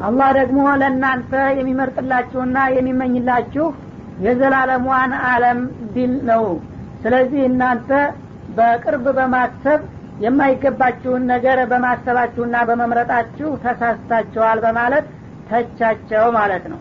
አላህ 0.00 0.28
ደግሞ 0.38 0.60
ለእናንተ 0.80 1.32
የሚመርጥላችሁና 1.58 2.58
የሚመኝላችሁ 2.76 3.66
የዘላለሟን 4.24 5.12
አለም 5.28 5.58
ድል 5.94 6.14
ነው። 6.30 6.44
ስለዚህ 7.02 7.40
እናንተ 7.48 7.90
በቅርብ 8.56 9.04
በማሰብ 9.18 9.80
የማይገባችሁን 10.24 11.22
ነገር 11.32 11.58
በማሰባችሁና 11.70 12.56
በመምረጣችሁ 12.68 13.50
ተሳስታችኋል 13.62 14.58
በማለት 14.64 15.06
ተቻቸው 15.50 16.24
ማለት 16.36 16.64
ነው። 16.72 16.80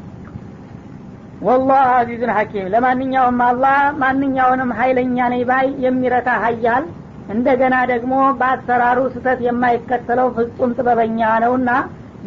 ወላህ 1.41 1.83
አዚዙን 1.97 2.31
ሐኪም። 2.37 2.65
ለማንኛውም 2.73 3.39
አላህ 3.45 3.77
ማንኛውንም 4.01 4.71
ሀይለኛ 4.79 5.17
ነኝ 5.33 5.43
ባይ 5.49 5.67
የሚረታ 5.85 6.29
ሀያል 6.43 6.85
እንደገና 7.29 7.75
ደግሞ 7.91 8.13
በአሰራሩ 8.39 8.99
ስተት 9.13 9.39
የማይከተለው 9.47 10.27
ፍጹም 10.37 10.71
ጥበበኛ 10.77 11.19
ነውና 11.43 11.71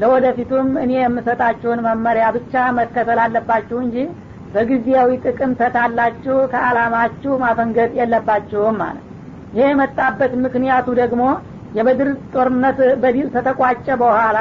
ለወደፊቱም 0.01 0.69
እኔ 0.83 0.93
የምሰጣችሁን 0.99 1.81
መመሪያ 1.87 2.27
ብቻ 2.37 2.55
መከተል 2.79 3.19
አለባችሁ 3.25 3.79
እንጂ 3.85 3.97
በጊዜያዊ 4.55 5.11
ጥቅም 5.25 5.53
ተታላችሁ 5.61 6.37
ከአላማችሁ 6.53 7.33
ማፈንገጥ 7.43 7.91
የለባችሁም 7.99 8.77
ማለት 8.83 9.07
ይህ 9.53 9.67
የመጣበት 9.71 10.33
ምክንያቱ 10.45 10.89
ደግሞ 11.01 11.23
የበድር 11.77 12.09
ጦርነት 12.35 12.79
በዲል 13.03 13.27
ተተቋጨ 13.35 13.87
በኋላ 14.03 14.39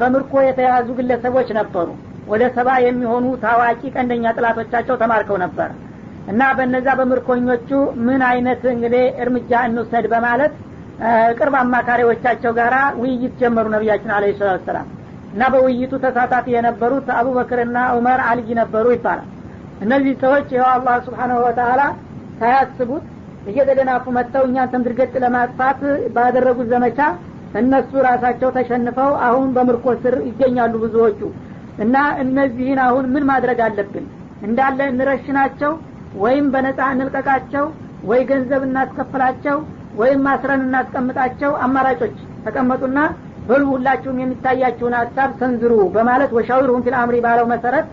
በምርኮ 0.00 0.32
የተያዙ 0.46 0.88
ግለሰቦች 0.98 1.48
ነበሩ። 1.58 1.88
ወደ 2.32 2.44
ሰባ 2.56 2.70
የሚሆኑ 2.84 3.26
ታዋቂ 3.44 3.82
ቀንደኛ 3.94 4.32
ጥላቶቻቸው 4.36 4.96
ተማርከው 5.02 5.36
ነበር። 5.44 5.70
እና 6.32 6.42
በነዛ 6.56 6.88
በምርኮኞቹ 6.98 7.68
ምን 8.06 8.22
አይነት 8.30 8.62
እንግዲህ 8.72 9.04
እርምጃ 9.24 9.60
እንውሰድ 9.68 10.06
በማለት 10.12 10.52
ቅርብ 11.38 11.54
አማካሪዎቻቸው 11.58 12.52
ጋር 12.58 12.74
ውይይት 13.00 13.34
ጀመሩ 13.40 13.66
ነቢያችን 13.74 14.10
አለ 14.16 14.24
ሰላት 14.38 14.62
ሰላም 14.68 14.86
እና 15.32 15.42
በውይይቱ 15.52 15.92
ተሳታፊ 16.04 16.46
የነበሩት 16.54 17.08
አቡበክርና 17.18 17.78
ዑመር 17.96 18.20
አልይ 18.28 18.50
ነበሩ 18.60 18.86
ይባላል። 18.96 19.28
እነዚህ 19.80 20.14
ሰዎች 20.22 20.46
ይኸው 20.54 20.68
አላህ 20.74 20.96
ስብሓናሁ 21.06 21.38
ወተላ 21.46 21.80
ሳያስቡት 22.40 23.04
እየተደናፉ 23.46 24.04
መጥተው 24.16 24.44
እኛን 24.48 24.70
ተምድርገጥ 24.72 25.12
ለማጥፋት 25.24 25.80
ባደረጉት 26.16 26.68
ዘመቻ 26.72 26.98
እነሱ 27.60 27.92
ራሳቸው 28.08 28.48
ተሸንፈው 28.56 29.12
አሁን 29.26 29.48
በምርኮ 29.56 29.86
ስር 30.02 30.14
ይገኛሉ 30.28 30.74
ብዙዎቹ። 30.84 31.20
እና 31.84 31.96
እነዚህን 32.22 32.80
አሁን 32.86 33.04
ምን 33.14 33.24
ማድረግ 33.30 33.58
አለብን? 33.66 34.06
እንዳለ 34.42 34.80
እንረሽናቸው 34.92 35.72
ወይም 36.16 36.46
በነጻ 36.52 36.80
እንልቀቃቸው 36.94 37.64
ወይ 38.04 38.20
ገንዘብ 38.30 38.62
እናስከፍላቸው 38.66 39.56
ወይም 39.98 40.26
አስረን 40.32 40.62
እናስቀምጣቸው 40.66 41.52
አማራጮች 41.64 42.16
ተቀመጡና 42.44 42.98
በሉ 43.48 43.64
ሁላችሁም 43.72 44.18
የሚታያችሁን 44.22 44.94
ሀሳብ 44.98 45.30
ሰንዝሩ 45.40 45.72
በማለት 45.94 46.30
ወሻዊርሁም 46.36 46.82
ፊል 46.86 46.96
አምሪ 47.00 47.16
ባለው 47.24 47.46
መሰረት 47.52 47.86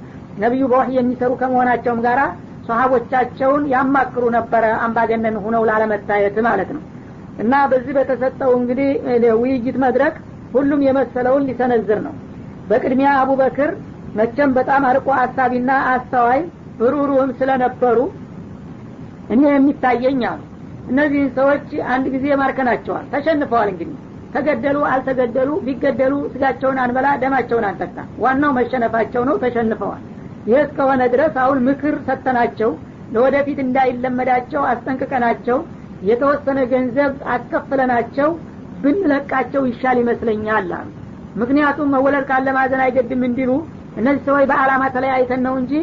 ነቢዩ 0.44 0.64
በወህይ 0.72 0.96
የሚሰሩ 1.00 1.32
ከመሆናቸውም 1.42 2.02
ጋራ 2.06 2.22
ሰሀቦቻቸውን 2.70 3.64
ያማክሩ 3.74 4.24
ነበረ 4.36 4.66
አምባገነን 4.86 5.36
ሁነው 5.44 5.64
ላለመታየት 5.70 6.38
ማለት 6.48 6.70
ነው። 6.76 6.84
እና 7.44 7.54
በዚህ 7.72 7.94
በተሰጠው 7.98 8.52
እንግዲህ 8.60 8.90
ውይይት 9.40 9.78
መድረክ 9.84 10.16
ሁሉም 10.54 10.82
የመሰለውን 10.88 11.46
ሊሰነዝር 11.50 12.00
ነው። 12.08 12.14
በቅድሚያ 12.70 13.10
አቡበክር 13.22 13.72
መቸም 14.20 14.52
በጣም 14.58 14.84
አርቆ 14.90 15.08
አሳቢና 15.22 15.72
አስተዋይ 15.94 16.42
ሩሩህም 16.94 17.32
ስለነበሩ 17.40 17.98
እኔ 19.34 19.42
የሚታየኝ 19.52 20.22
አሉ 20.32 20.42
እነዚህን 20.90 21.30
ሰዎች 21.38 21.68
አንድ 21.94 22.06
ጊዜ 22.16 22.26
ማርከናቸዋል። 22.42 23.06
ተሸንፈዋል 23.14 23.70
እንግዲህ። 23.72 23.96
ተገደሉ 24.36 24.78
አልተገደሉ 24.92 25.50
ቢገደሉ 25.66 26.14
ስጋቸውን 26.32 26.80
አንበላ 26.84 27.08
ደማቸውን 27.22 27.66
አንጠጣ። 27.70 27.96
ዋናው 28.24 28.52
መሸነፋቸው 28.58 29.24
ነው 29.30 29.36
ተሸንፈዋል። 29.44 30.02
ይህ 30.48 30.60
እስከሆነ 30.64 31.02
ድረስ 31.14 31.36
አሁን 31.44 31.60
ምክር 31.68 31.96
ሰተናቸው 32.08 32.72
ለወደፊት 33.14 33.60
እንዳይለመዳቸው 33.66 34.62
አስጠንቅቀናቸው 34.72 35.58
የተወሰነ 36.10 36.60
ገንዘብ 36.72 37.14
አስከፍለናቸው 37.36 38.30
ብንለቃቸው 38.84 39.64
ይሻል 39.70 39.98
ይመስለኛል 40.02 40.68
አሉ። 40.78 40.90
ምክንያቱም 41.36 41.92
መወለድ 41.96 42.26
ካለ 42.30 42.48
ማዘን 42.58 42.82
አይገድም 42.84 43.24
እንዲሉ 43.28 43.52
እነዚህ 43.98 44.22
ሰዎች 44.28 44.46
በአላማ 44.52 44.84
ተለያይተን 44.96 45.42
ነው 45.48 45.56
እንጂ 45.62 45.74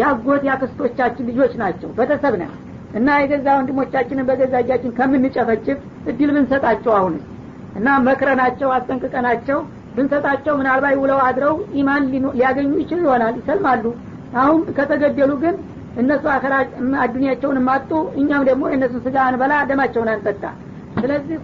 ያጎት 0.00 0.42
ያክስቶቻችን 0.48 1.28
ልጆች 1.30 1.52
ናቸው። 1.62 1.90
በተሰብ 1.98 2.34
ነን 2.40 2.52
እና 2.94 3.08
የገዛ 3.20 3.46
ወንድሞቻችንን 3.58 4.26
በገዛ 4.28 4.54
እጃችን 4.62 4.94
ከምንጨፈጭፍ 4.98 5.78
እድል 6.10 6.30
ብንሰጣቸው 6.36 6.92
አሁን 6.98 7.14
እና 7.78 7.88
መክረናቸው 8.06 8.68
አስጠንቅቀናቸው 8.76 9.58
ብንሰጣቸው 9.96 10.54
ምናልባት 10.60 10.96
ውለው 11.02 11.20
አድረው 11.26 11.54
ኢማን 11.80 12.04
ሊያገኙ 12.12 12.70
ይችሉ 12.82 12.98
ይሆናል 13.06 13.34
ይሰልማሉ። 13.40 13.84
አሁን 14.38 14.60
ከተገደሉ 14.76 15.32
ግን 15.42 15.54
እነሱ 15.96 16.24
አዱኒያቸውን 17.04 17.58
ማጡ 17.68 17.90
እኛም 18.20 18.42
ደግሞ 18.48 18.64
የእነሱን 18.70 19.02
ስጋ 19.06 19.16
አንበላ 19.28 19.54
ደማቸውን 19.70 20.10
አንጠጣ። 20.14 20.42
ስለዚህ 20.96 21.38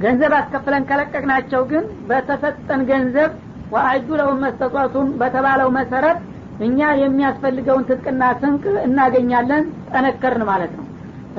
ገንዘብ 0.00 0.32
አስከፍለን 0.38 0.86
ከለቀቅናቸው 0.88 1.62
ግን 1.70 1.84
በተሰጠን 2.08 2.80
ገንዘብ 2.90 3.30
ወአጁ 3.72 4.08
ለሁም 4.20 4.40
መስተጧቱን 4.44 5.08
በተባለው 5.20 5.68
መሰረት 5.78 6.18
እኛ 6.64 6.88
የሚያስፈልገውን 7.00 7.86
ትጥቅና 7.88 8.22
ስንቅ 8.40 8.64
እናገኛለን 8.86 9.64
ጠነከርን 9.90 10.44
ማለት 10.50 10.72
ነው። 10.78 10.84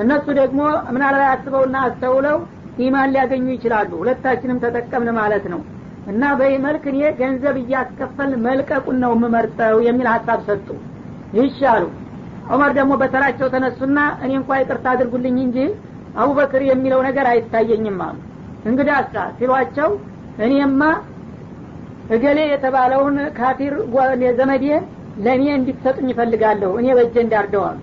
እነሱ 0.02 0.26
ደግሞ 0.40 0.60
ምናልባት 0.94 1.30
አስበውና 1.32 1.76
አስተውለው 1.86 2.36
ኢማን 2.84 3.12
ሊያገኙ 3.14 3.46
ይችላሉ። 3.54 3.90
ሁለታችንም 4.02 4.60
ተጠቀምን 4.64 5.10
ማለት 5.18 5.46
ነው። 5.52 5.60
እና 6.06 6.22
በዚህ 6.38 6.60
መልክ 6.66 6.84
እኔ 6.90 7.00
ገንዘብ 7.18 7.56
እያስከፈል 7.62 8.30
መልቀቁን 8.44 8.96
ነው 9.04 9.12
የምመርጠው 9.16 9.76
የሚል 9.86 10.08
ሀሳብ 10.12 10.40
ሰጡ። 10.48 10.68
ይሻሉ 11.38 11.82
ዑመር 12.52 12.70
ደግሞ 12.78 12.92
በተራቸው 13.00 13.48
ተነሱና 13.54 13.98
እኔ 14.24 14.30
እንኳ 14.40 14.50
ይቅርታ 14.60 14.86
አድርጉልኝ 14.94 15.36
እንጂ 15.46 15.58
አቡበክር 16.18 16.62
የሚለው 16.68 17.00
ነገር 17.08 17.26
አይታየኝም 17.32 17.98
አሉ። 18.06 18.16
እንግዲህ 18.64 18.94
አሳ 19.00 19.14
ሲሏቸው 19.38 19.90
እኔማ 20.46 20.80
እገሌ 22.16 22.38
የተባለውን 22.52 23.16
ካፊር 23.38 23.74
ዘመዴ 24.38 24.64
ለእኔ 25.18 25.44
እንዲሰጡኝ 25.54 26.08
ይፈልጋለሁ 26.12 26.70
እኔ 26.80 26.88
በእጀ 26.96 27.16
እንዳርደዋል 27.24 27.78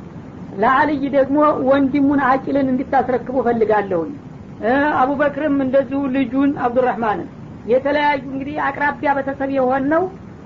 ለአልይ 0.62 1.04
ደግሞ 1.16 1.38
ወንድሙን 1.70 2.22
አቂልን 2.28 2.68
እንድታስረክቡ 2.74 3.38
ፈልጋለሁኝ 3.48 4.12
አቡበክርም 5.00 5.58
እንደዚሁ 5.66 6.02
ልጁን 6.16 6.52
አብዱራህማንን 6.66 7.30
የተለያዩ 7.72 8.24
እንግዲህ 8.32 8.58
አቅራቢያ 8.68 9.12
በተሰብ 9.18 9.50
የሆነው 9.56 10.04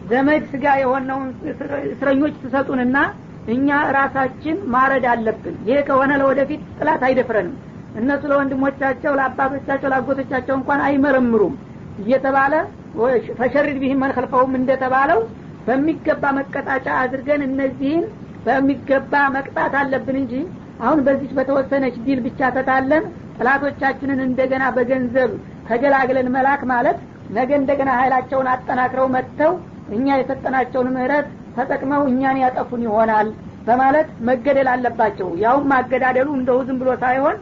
ዘመድ 0.10 0.44
ስጋ 0.52 0.66
የሆነውን 0.82 1.28
እስረኞች 1.92 2.36
ትሰጡንና 2.44 2.98
እኛ 3.54 3.68
ራሳችን 3.96 4.58
ማረድ 4.74 5.06
አለብን። 5.12 5.56
ይሄ 5.68 5.78
ከሆነ 5.88 6.12
ለወደፊት 6.22 6.62
ጥላት 6.80 7.02
አይደፍረንም። 7.08 7.56
እነሱ 8.00 8.24
ለወንድሞቻቸው 8.32 9.14
ለአባቶቻቸው 9.20 9.90
ለአጎቶቻቸው 9.94 10.56
እንኳን 10.60 10.82
አይመረምሩም 10.88 11.54
እየተባለ 12.04 12.54
ፈሸሪድ 13.40 13.78
ቢህም 13.82 14.02
መንከልፈውም 14.04 14.54
እንደተባለው 14.60 15.20
በሚገባ 15.70 16.26
መቀጣጫ 16.38 16.88
አድርገን 17.02 17.42
እነዚህን 17.48 18.06
በሚገባ 18.46 19.14
መቅጣት 19.36 19.74
አለብን 19.80 20.18
እንጂ 20.22 20.34
አሁን 20.84 21.00
በዚች 21.06 21.32
በተወሰነች 21.38 21.96
ዲል 22.06 22.20
ብቻ 22.26 22.50
ተታለን 22.56 23.04
ጥላቶቻችንን 23.38 24.20
እንደገና 24.28 24.64
በገንዘብ 24.76 25.32
ተገላግለን 25.68 26.28
መላክ 26.36 26.62
ማለት 26.72 26.98
ነገ 27.38 27.50
እንደገና 27.60 27.90
ሀይላቸውን 28.00 28.48
አጠናክረው 28.54 29.08
መጥተው 29.16 29.52
እኛ 29.98 30.08
የሰጠናቸውን 30.20 30.90
ምህረት 30.96 31.28
ተጠቅመው 31.58 32.02
እኛን 32.12 32.38
ያጠፉን 32.44 32.82
ይሆናል 32.88 33.28
በማለት 33.68 34.10
መገደል 34.28 34.68
አለባቸው። 34.74 35.30
ያውም 35.44 35.66
ማገዳደሉ 35.72 36.28
እንደሁ 36.38 36.58
ዝም 36.68 36.78
ብሎ 36.82 36.90
ሳይሆን 37.04 37.38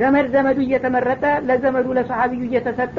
ዘመድ 0.00 0.26
ዘመዱ 0.34 0.58
እየተመረጠ 0.64 1.24
ለዘመዱ 1.48 1.86
ለሰሀቢዩ 1.98 2.42
እየተሰጠ 2.48 2.96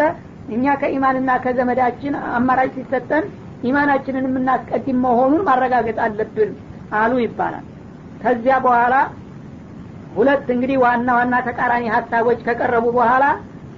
እኛ 0.55 0.75
ከኢማንና 0.81 1.31
ከዘመዳችን 1.43 2.13
አማራጭ 2.37 2.71
ሲሰጠን 2.77 3.25
ኢማናችንን 3.63 4.25
የምናስቀድም 4.27 4.97
መሆኑን 5.05 5.41
ማረጋገጥ 5.47 5.97
አለብን 6.05 6.51
አሉ 6.99 7.13
ይባላል። 7.23 7.65
ከዚያ 8.21 8.55
በኋላ 8.65 8.95
ሁለት 10.15 10.47
እንግዲህ 10.55 10.77
ዋና 10.83 11.09
ዋና 11.17 11.35
ተቃራኒ 11.47 11.85
ሀሳቦች 11.95 12.39
ከቀረቡ 12.47 12.85
በኋላ 12.97 13.25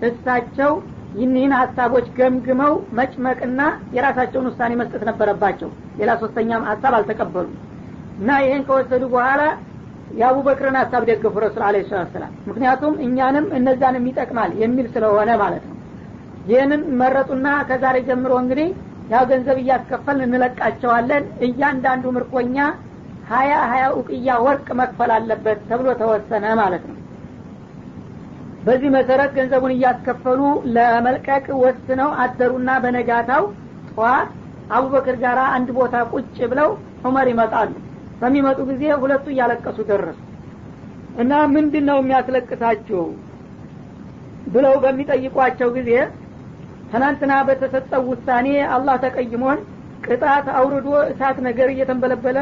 እሳቸው 0.08 0.72
ይህንን 1.16 1.52
ሀሳቦች 1.60 2.06
ገምግመው 2.18 2.74
መጭመቅና 2.98 3.62
የራሳቸውን 3.96 4.48
ውሳኔ 4.50 4.72
መስጠት 4.82 5.04
ነበረባቸው። 5.10 5.70
ሌላ 6.00 6.12
ሶስተኛም 6.22 6.64
ሀሳብ 6.70 6.94
አልተቀበሉም። 6.98 7.58
እና 8.18 8.30
ይህን 8.44 8.64
ከወሰዱ 8.68 9.04
በኋላ 9.14 9.42
የአቡበክርን 10.20 10.78
ሀሳብ 10.80 11.04
ደገፉ 11.10 11.36
ረሱል 11.44 11.64
አለ 11.68 11.76
ሰላም 12.14 12.32
ምክንያቱም 12.48 12.94
እኛንም 13.06 13.46
እነዛንም 13.58 14.08
ይጠቅማል 14.10 14.52
የሚል 14.64 14.88
ስለሆነ 14.96 15.30
ማለት 15.44 15.64
ነው። 15.70 15.78
ይህንን 16.52 16.82
መረጡና 17.02 17.48
ከዛሬ 17.70 17.98
ጀምሮ 18.08 18.34
እንግዲህ 18.44 18.70
ያው 19.12 19.24
ገንዘብ 19.32 19.58
እያስከፈልን 19.62 20.26
እንለቃቸዋለን። 20.28 21.24
እያንዳንዱ 21.48 22.06
ምርኮኛ 22.18 22.58
ሀያ 23.32 23.52
ሀያ 23.72 23.84
ውቅያ 23.98 24.30
ወርቅ 24.46 24.68
መክፈል 24.80 25.12
አለበት 25.16 25.60
ተብሎ 25.70 25.88
ተወሰነ 26.02 26.46
ማለት 26.62 26.84
ነው። 26.90 26.98
በዚህ 28.66 28.90
መሰረት 28.96 29.32
ገንዘቡን 29.38 29.74
እያስከፈሉ 29.76 30.42
ለመልቀቅ 30.76 31.46
ወስነው 31.62 32.10
አደሩና 32.24 32.70
በነጋታው 32.84 33.44
ጠዋት 33.90 34.30
አቡበክር 34.72 35.16
ጋር 35.24 35.40
አንድ 35.56 35.70
ቦታ 35.78 35.96
ቁጭ 36.14 36.38
ብለው 36.52 36.70
ዑመር 37.08 37.28
ይመጣሉ። 37.32 37.72
በሚመጡ 38.22 38.60
ጊዜ 38.70 38.84
ሁለቱ 39.02 39.26
እያለቀሱ 39.34 39.78
ደረሱ። 39.90 40.20
እና 41.22 41.32
ምንድን 41.54 41.86
ነው 41.90 41.98
የሚያስለቅሳችሁ 42.02 43.02
ብለው 44.54 44.76
በሚጠይቋቸው 44.84 45.70
ጊዜ 45.78 45.90
ትናንትና 46.92 47.34
በተሰጠው 47.48 48.04
ውሳኔ 48.12 48.48
አላህ 48.76 48.96
ተቀይሞን 49.04 49.60
ቅጣት 50.06 50.48
አውርዶ 50.60 50.90
እሳት 51.12 51.38
ነገር 51.48 51.68
እየተንበለበለ 51.74 52.38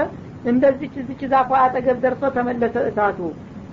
እንደዚች 0.49 0.93
እዚች 1.01 1.21
ዛፏ 1.31 1.51
አጠገብ 1.63 1.97
ደርሶ 2.03 2.23
ተመለሰ 2.35 2.75
እሳቱ። 2.89 3.19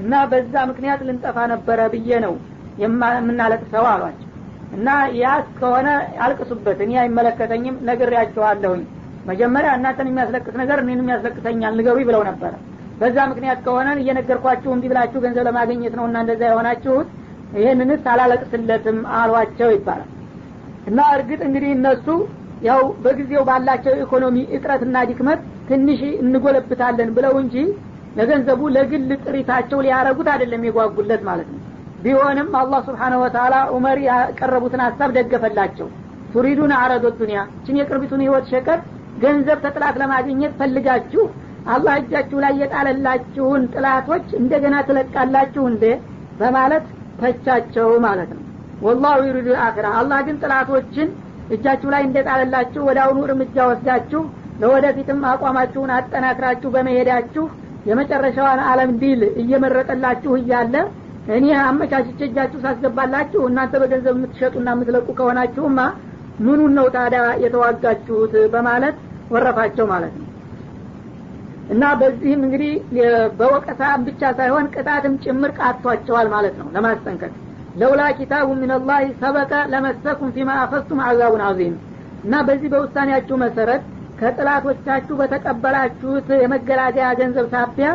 እና 0.02 0.14
በዛ 0.30 0.54
ምክንያት 0.70 1.00
ልንጠፋ 1.08 1.36
ነበረ 1.52 1.80
ብዬ 1.92 2.18
ነው 2.24 2.34
የምናለቅሰው 2.82 3.84
አሏቸው። 3.92 4.22
እና 4.76 4.88
ያ 5.18 5.26
ከሆነ 5.58 5.88
አልቅሱበት 6.24 6.78
እኔ 6.86 6.92
አይመለከተኝም 7.02 7.76
ነግሬያቸዋለሁኝ። 7.88 8.82
መጀመሪያ 9.30 9.70
እናንተን 9.78 10.08
የሚያስለቅስ 10.10 10.56
ነገር 10.62 10.78
እኔንም 10.82 11.08
ያስለቅሰኛል 11.14 11.72
ንገሩ 11.78 11.98
ብለው 12.08 12.22
ነበረ። 12.28 12.52
በዛ 13.00 13.16
ምክንያት 13.30 13.58
ከሆነ 13.64 13.88
እየነገርኳችሁ 14.02 14.70
እምቢ 14.74 14.84
ብላችሁ 14.92 15.18
ገንዘብ 15.24 15.46
ለማግኘት 15.48 15.94
ነው 15.98 16.04
እና 16.08 16.18
እንደዛ 16.24 16.42
የሆናችሁት 16.50 17.08
ይህንንስ 17.58 18.04
አላለቅስለትም 18.12 18.98
አሏቸው 19.18 19.70
ይባላል 19.74 20.10
እና 20.86 21.00
እርግጥ 21.14 21.40
እንግዲህ 21.46 21.70
እነሱ 21.76 22.06
ያው 22.66 22.82
በጊዜው 23.04 23.42
ባላቸው 23.48 23.94
ኢኮኖሚ 24.02 24.36
እጥረትና 24.56 24.96
ድክመት 25.10 25.40
ትንሽ 25.68 26.00
እንጎለብታለን 26.22 27.10
ብለው 27.16 27.34
እንጂ 27.42 27.56
ለገንዘቡ 28.18 28.60
ለግል 28.76 29.08
ጥሪታቸው 29.24 29.78
ሊያረጉት 29.86 30.28
አይደለም 30.34 30.62
የጓጉለት 30.66 31.22
ማለት 31.28 31.48
ነው። 31.54 31.60
ቢሆንም 32.04 32.48
አላህ 32.60 32.80
ስብሓነሁ 32.88 33.20
ወተላ 33.24 33.54
ዑመር 33.74 33.98
ያቀረቡትን 34.06 34.82
ሀሳብ 34.86 35.10
ደገፈላቸው። 35.16 35.88
ቱሪዱን 36.32 36.72
አረዶ 36.78 37.06
ዱኒያ 37.18 37.40
ችን 37.66 37.78
የቅርቢቱን 37.80 38.22
ህይወት 38.24 38.46
ሸቀጥ 38.52 38.80
ገንዘብ 39.22 39.58
ተጥላት 39.64 39.96
ለማግኘት 40.02 40.54
ፈልጋችሁ 40.60 41.22
አላህ 41.74 41.94
እጃችሁ 42.00 42.38
ላይ 42.44 42.52
የጣለላችሁን 42.62 43.62
ጥላቶች 43.74 44.26
እንደገና 44.40 44.76
ትለቃላችሁ 44.88 45.64
እንዴ? 45.70 45.84
በማለት 46.40 46.84
ተቻቸው 47.20 47.88
ማለት 48.06 48.30
ነው 48.36 48.42
والله 48.80 49.18
يريد 49.28 49.48
الآخرة 49.64 49.86
አላህ 49.98 50.18
ግን 50.26 50.36
ጠላቶችን 50.42 51.08
እጃችሁ 51.54 51.88
ላይ 51.94 52.02
እንደጣለላችሁ 52.06 52.82
ወደ 52.88 52.98
አሁኑ 53.04 53.18
እርምጃ 53.26 53.56
ወስዳችሁ 53.70 54.22
ለወደፊትም 54.60 55.20
አቋማችሁን 55.30 55.90
አጠናክራችሁ 55.96 56.68
በመሄዳችሁ 56.74 57.44
የመጨረሻዋን 57.86 58.60
አለም 58.68 58.92
ድል 59.02 59.20
እየመረጠላችሁ 59.42 60.32
እያለ 60.40 60.74
እኔ 61.36 61.46
አመቻችቼ 61.62 62.20
እጃችሁ 62.28 62.58
ሳስገባላችሁ 62.64 63.40
እናንተ 63.48 63.74
በገንዘብ 63.82 64.14
የምትሸጡና 64.16 64.68
የምትለቁ 64.74 65.08
ከሆናችሁማ 65.18 65.78
ምኑን 66.40 66.72
ነው 66.78 66.86
ታዲያ 66.96 67.22
የተዋጋችሁት 67.44 68.34
በማለት 68.54 68.96
ወረፋቸው 69.32 69.86
ማለት 69.92 70.14
ነው። 70.18 70.24
እና 71.74 71.84
በዚህም 72.00 72.40
እንግዲህ 72.46 72.72
በወቀሳ 73.38 73.80
ብቻ 74.04 74.30
ሳይሆን 74.38 74.66
ቅጣትም 74.74 75.14
ጭምር 75.24 75.52
ቃቷቸዋል 75.58 76.28
ማለት 76.34 76.54
ነው 76.60 76.68
ለማስጠንቀቅ 76.76 77.32
ለውላ 77.76 78.02
ኪታቡ 78.18 78.48
ሚንላህ 78.60 79.00
ሰበቀ 79.20 79.52
ለመሰኩም 79.72 80.30
ፊማ 80.36 80.50
አፈስቱም 80.62 81.00
አዛቡን 81.06 81.42
አዚም 81.48 81.74
እና 82.24 82.34
በዚህ 82.46 82.68
በውሳኔያችሁ 82.74 83.36
መሰረት 83.44 83.82
ከጥላቶቻችሁ 84.20 85.14
በተቀበላችሁት 85.20 86.28
የመገላገያ 86.42 87.08
ገንዘብ 87.18 87.46
ሳቢያ 87.54 87.88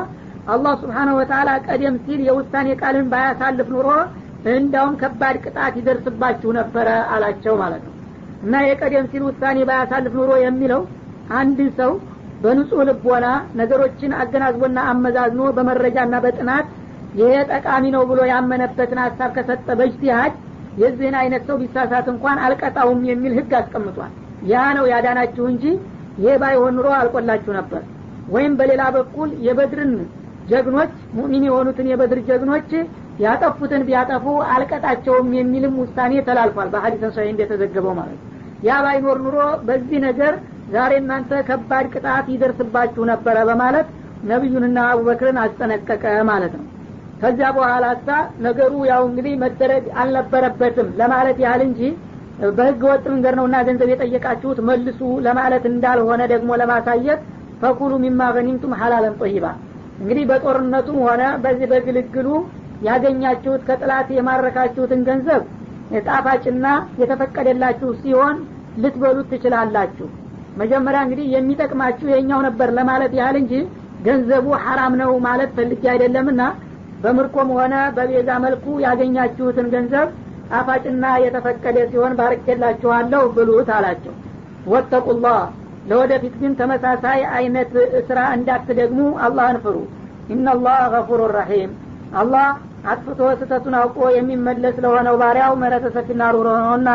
አላህ 0.48 0.74
ስብሓነሁ 0.82 1.16
ወተላ 1.20 1.50
ቀደም 1.68 1.96
ሲል 2.06 2.20
የውሳኔ 2.28 2.68
ቃልን 2.82 3.08
ባያሳልፍ 3.12 3.68
ኑሮ 3.76 3.90
እንዳውም 4.54 4.94
ከባድ 5.02 5.36
ቅጣት 5.44 5.74
ይደርስባችሁ 5.80 6.52
ነበረ 6.60 6.88
አላቸው 7.16 7.56
ማለት 7.62 7.84
ነው። 7.88 7.96
እና 8.44 8.62
የቀደም 8.68 9.08
ሲል 9.12 9.24
ውሳኔ 9.28 9.58
ባያሳልፍ 9.70 10.14
ኑሮ 10.20 10.32
የሚለው 10.46 10.82
አንድ 11.40 11.60
ሰው 11.80 11.92
በንጹህ 12.44 12.82
ልቦና 12.90 13.26
ነገሮችን 13.60 14.12
አገናዝቦና 14.22 14.80
አመዛዝኖ 14.92 15.42
በመረጃና 15.58 16.16
በጥናት 16.24 16.68
ይሄ 17.20 17.32
ጠቃሚ 17.52 17.84
ነው 17.96 18.04
ብሎ 18.10 18.20
ያመነበትን 18.32 19.00
ሀሳብ 19.06 19.32
ከሰጠ 19.38 19.68
በጅቲሃድ 19.80 20.34
የዚህን 20.82 21.16
አይነት 21.22 21.44
ሰው 21.50 21.56
ቢሳሳት 21.62 22.06
እንኳን 22.14 22.38
አልቀጣውም 22.46 23.00
የሚል 23.10 23.34
ህግ 23.38 23.52
አስቀምጧል። 23.60 24.12
ያ 24.52 24.62
ነው 24.78 24.86
ያዳናችሁ 24.92 25.44
እንጂ 25.52 25.66
ይሄ 26.20 26.34
ባይሆን 26.42 26.74
ኑሮ 26.78 26.88
አልቆላችሁ 27.00 27.52
ነበር። 27.60 27.82
ወይም 28.34 28.54
በሌላ 28.60 28.84
በኩል 28.96 29.30
የበድርን 29.46 29.94
ጀግኖች 30.52 30.94
ሙሚን 31.18 31.44
የሆኑትን 31.48 31.88
የበድር 31.92 32.20
ጀግኖች 32.30 32.70
ያጠፉትን 33.24 33.82
ቢያጠፉ 33.88 34.26
አልቀጣቸውም 34.54 35.28
የሚልም 35.38 35.74
ውሳኔ 35.82 36.14
ተላልፏል 36.28 36.70
በሀዲሰን 36.74 37.12
ሰሂህ 37.18 37.32
እንደተዘገበው 37.34 37.94
ማለት 38.00 38.20
ያ 38.68 38.78
ባይኖር 38.86 39.18
ኑሮ 39.26 39.38
በዚህ 39.68 40.00
ነገር 40.08 40.34
ዛሬ 40.74 40.92
እናንተ 41.02 41.32
ከባድ 41.48 41.86
ቅጣት 41.94 42.26
ይደርስባችሁ 42.34 43.04
ነበረ 43.12 43.38
በማለት 43.50 43.88
ነቢዩንና 44.32 44.80
አቡበክርን 44.92 45.40
አስጠነቀቀ 45.44 46.04
ማለት 46.32 46.54
ነው 46.60 46.66
ከዚያ 47.22 47.48
በኋላ 47.58 47.86
ሳ 48.06 48.10
ነገሩ 48.46 48.74
ያው 48.92 49.02
እንግዲህ 49.10 49.34
መደረግ 49.44 49.84
አልነበረበትም 50.02 50.88
ለማለት 51.02 51.38
ያህል 51.46 51.62
እንጂ 51.68 51.82
በህገ 52.58 52.82
ወጥ 52.92 53.04
መንገድ 53.14 53.36
ነውና 53.40 53.58
ገንዘብ 53.68 53.90
የጠየቃችሁት 53.92 54.60
መልሱ 54.70 55.00
ለማለት 55.26 55.66
እንዳልሆነ 55.72 56.22
ደግሞ 56.32 56.52
ለማሳየት 56.62 57.20
ፈኩሉ 57.62 57.92
ሚማ 58.04 58.30
ገኒምቱም 58.38 58.74
ሀላለን 58.80 59.16
ጦይባ 59.22 59.46
እንግዲህ 60.02 60.24
በጦርነቱም 60.30 60.98
ሆነ 61.08 61.24
በዚህ 61.44 61.68
በግልግሉ 61.72 62.28
ያገኛችሁት 62.88 63.62
ከጥላት 63.68 64.08
የማረካችሁትን 64.16 65.02
ገንዘብ 65.10 65.42
ጣፋጭና 66.08 66.66
የተፈቀደላችሁ 67.02 67.90
ሲሆን 68.02 68.36
ልትበሉት 68.82 69.28
ትችላላችሁ። 69.32 70.08
መጀመሪያ 70.58 71.00
እንግዲህ 71.06 71.26
የሚጠቅማችሁ 71.34 72.08
የኛው 72.12 72.40
ነበር 72.48 72.70
ለማለት 72.78 73.14
ያህል 73.20 73.38
እንጂ 73.42 73.54
ገንዘቡ 74.08 74.48
ሐራም 74.64 74.94
ነው 75.02 75.12
ማለት 75.28 75.52
ፈልጌ 75.58 75.84
አይደለምና 75.94 76.42
በምርኮም 77.04 77.50
ሆነ 77.58 77.76
በቤዛ 77.96 78.30
መልኩ 78.46 78.66
ያገኛችሁትን 78.86 79.68
ገንዘብ 79.74 80.10
ጣፋጭና 80.52 81.06
የተፈቀደ 81.24 81.78
ሲሆን 81.92 82.14
ባርኬላችኋለሁ 82.20 83.24
ብሉት 83.36 83.70
አላቸው። 83.78 84.16
ወተቁላህ 84.72 85.40
ለወደፊት 85.90 86.34
ግን 86.42 86.52
ተመሳሳይ 86.60 87.22
አይነት 87.38 87.72
ስራ 88.10 88.20
እንዳትደግሙ 88.38 89.00
አላህን 89.28 89.58
ፍሩ። 89.64 89.78
ኢናላህ 90.34 90.82
ገፉሩ 90.94 91.22
ረሒም 91.36 91.72
አላህ 92.22 92.46
አጥፍቶ 92.92 93.22
ስህተቱን 93.40 93.76
አውቆ 93.80 93.98
የሚመለስ 94.16 94.76
ለሆነው 94.84 95.16
ባሪያው 95.22 95.54
ምህረተ 95.62 95.88
ሰፊና 95.96 96.30
ሩሮ 96.36 96.48
ነውና 96.62 96.90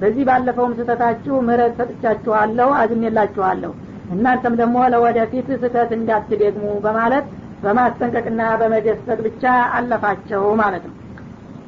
በዚህ 0.00 0.24
ባለፈውም 0.28 0.74
ስህተታችሁ 0.78 1.34
ምህረት 1.46 1.72
ሰጥቻችኋለሁ 1.80 2.68
አዝሜላችኋለሁ 2.80 3.72
እናንተም 4.14 4.54
ደግሞ 4.60 4.76
ለወደፊት 4.92 5.48
ስህተት 5.54 5.90
እንዳትደግሙ 5.98 6.66
በማለት 6.86 7.26
በማስጠንቀቅና 7.63 8.41
በመገሰጥ 8.61 9.19
ብቻ 9.27 9.43
አለፋቸው 9.77 10.45
ማለት 10.63 10.85
ነው 10.89 10.95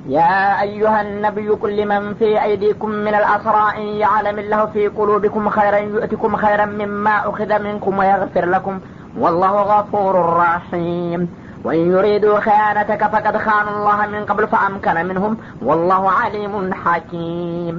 يا 0.10 0.36
أيها 0.62 1.00
النبي 1.02 1.50
قل 1.62 1.72
لمن 1.76 2.14
في 2.14 2.30
أيديكم 2.44 2.90
من 2.98 3.14
الأسرى 3.14 3.66
إن 3.78 3.88
يعلم 4.04 4.40
الله 4.40 4.66
في 4.66 4.88
قلوبكم 4.90 5.50
خيرا 5.50 5.78
يؤتكم 5.94 6.36
خيرا 6.36 6.66
مما 6.66 7.16
أخذ 7.30 7.52
منكم 7.60 7.94
ويغفر 8.00 8.46
لكم 8.46 8.76
والله 9.18 9.54
غفور 9.64 10.14
رحيم 10.38 11.22
وإن 11.66 11.92
يريدوا 11.92 12.40
خيانتك 12.40 13.02
فقد 13.08 13.36
خانوا 13.38 13.74
الله 13.78 14.00
من 14.08 14.26
قبل 14.26 14.44
فأمكن 14.48 15.06
منهم 15.06 15.34
والله 15.62 16.04
عليم 16.12 16.54
حكيم 16.84 17.76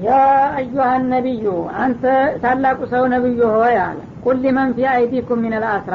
يا 0.00 0.26
أيها 0.56 0.92
النبي 0.96 1.44
أنت 1.84 2.04
ታላቁ 2.44 2.78
ሰው 2.92 3.02
ነብዩ 3.14 3.38
ሆይ 3.56 3.76
አለ 3.86 3.98
ቁል 4.24 4.36
ሊመን 4.44 4.70
ፊ 4.76 4.88
አይዲኩም 4.94 5.40
ሚን 5.44 5.54
አልአስራ 5.58 5.94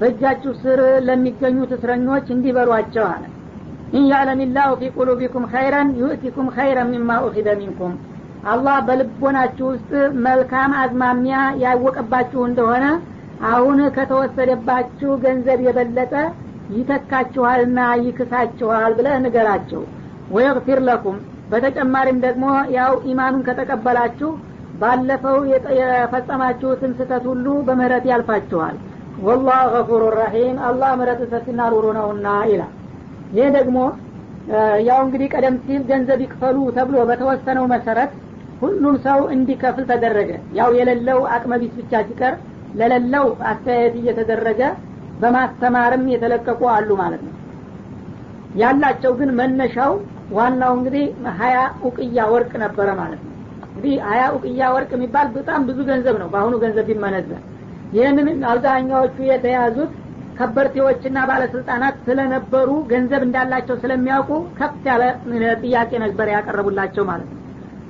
በእጃችሁ 0.00 0.52
ስር 0.62 0.78
ለሚገኙት 1.06 1.70
እስረኞች 1.76 2.26
እንዲህ 2.34 2.52
በሏቸው 2.56 3.04
አለ። 3.12 3.24
ኢን 3.92 4.04
ያዕለም 4.10 4.40
ላሁ 4.56 4.70
ፊ 4.80 4.90
ቁሉቢኩም 4.96 5.44
ኸይረን 5.52 5.88
ዩእቲኩም 6.00 6.48
ኸይረን 6.56 6.88
ሚማ 6.92 7.18
ኡኪደ 7.26 7.48
ሚንኩም። 7.60 7.92
አላህ 8.46 8.76
በልቦናችሁ 8.88 9.66
ውስጥ 9.72 9.92
መልካም 10.26 10.72
አዝማሚያ 10.80 11.36
ያወቀባችሁ 11.62 12.40
እንደሆነ 12.48 12.84
አሁን 13.48 13.78
ከተወሰደባችሁ 13.96 15.12
ገንዘብ 15.24 15.60
የበለጠ 15.66 16.12
ይተካችኋልና 16.76 17.78
ይክሳችኋል 18.04 18.92
ብለህ 18.98 19.16
ንገራቸው። 19.24 19.82
ወየግፊር 20.30 20.80
ለኩም። 20.88 21.18
በተጨማሪም 21.50 22.18
ደግሞ 22.24 22.44
ያው 22.76 22.92
ኢማኑን 23.10 23.42
ከተቀበላችሁ 23.48 24.30
ባለፈው 24.80 25.36
የፈጸማችሁትን 25.80 26.94
ስተት 26.98 27.24
ሁሉ 27.30 27.46
በምህረት 27.66 28.04
ያልፋችኋል 28.10 28.76
ወላህ 29.24 29.60
ገፉሩ 29.74 30.02
ረሒም 30.14 30.56
አላህ 30.66 30.90
ምህረት 30.98 31.20
ሰፊና 31.30 31.60
ሩሩ 31.72 31.86
ነውና 31.96 32.28
ይላል። 32.50 32.72
ይህ 33.32 33.48
ደግሞ 33.56 33.76
ያው 34.88 34.98
እንግዲህ 35.04 35.28
ቀደም 35.34 35.54
ሲል 35.62 35.82
ገንዘብ 35.88 36.20
ይክፈሉ 36.24 36.56
ተብሎ 36.76 36.96
በተወሰነው 37.08 37.64
መሰረት 37.72 38.10
ሁሉም 38.60 38.94
ሰው 39.06 39.20
እንዲከፍል 39.34 39.84
ተደረገ። 39.90 40.30
ያው 40.58 40.70
የሌለው 40.78 41.18
አቅመቢስ 41.34 41.72
ብቻ 41.80 42.02
ሲቀር 42.08 42.34
ለሌለው 42.74 43.26
አስተያየት 43.50 43.94
እየተደረገ 44.00 44.60
በማስተማርም 45.20 46.04
የተለቀቁ 46.12 46.60
አሉ 46.74 46.90
ማለት 47.02 47.22
ነው። 47.26 47.34
ያላቸው 48.54 49.12
ግን 49.18 49.30
መነሻው 49.40 49.92
ዋናው 50.32 50.72
እንግዲህ 50.78 51.04
ሀያ 51.40 51.56
ኡቅያ 51.86 52.20
ወርቅ 52.32 52.52
ነበረ 52.64 52.88
ማለት 53.00 53.20
ነው። 53.24 53.32
እንግዲህ 53.68 53.94
ሀያ 54.08 54.22
ኡቅያ 54.36 54.68
ወርቅ 54.74 54.90
የሚባል 54.96 55.26
በጣም 55.34 55.60
ብዙ 55.68 55.78
ገንዘብ 55.90 56.16
ነው። 56.22 56.28
በአሁኑ 56.32 56.54
ገንዘብ 56.62 56.86
ቢመነዘር 56.90 57.42
ይህንን 57.92 58.28
አብዛኛዎቹ 58.50 59.16
የተያዙት 59.28 59.92
ከበርቴዎችና 60.38 61.18
ባለስልጣናት 61.28 61.96
ስለነበሩ 62.06 62.70
ገንዘብ 62.90 63.22
እንዳላቸው 63.26 63.76
ስለሚያውቁ 63.82 64.30
ከፍ 64.58 64.82
ያለ 64.88 65.02
ጥያቄ 65.62 65.90
ነበር 66.04 66.28
ያቀረቡላቸው 66.34 67.04
ማለት 67.10 67.28
ነው። 67.30 67.42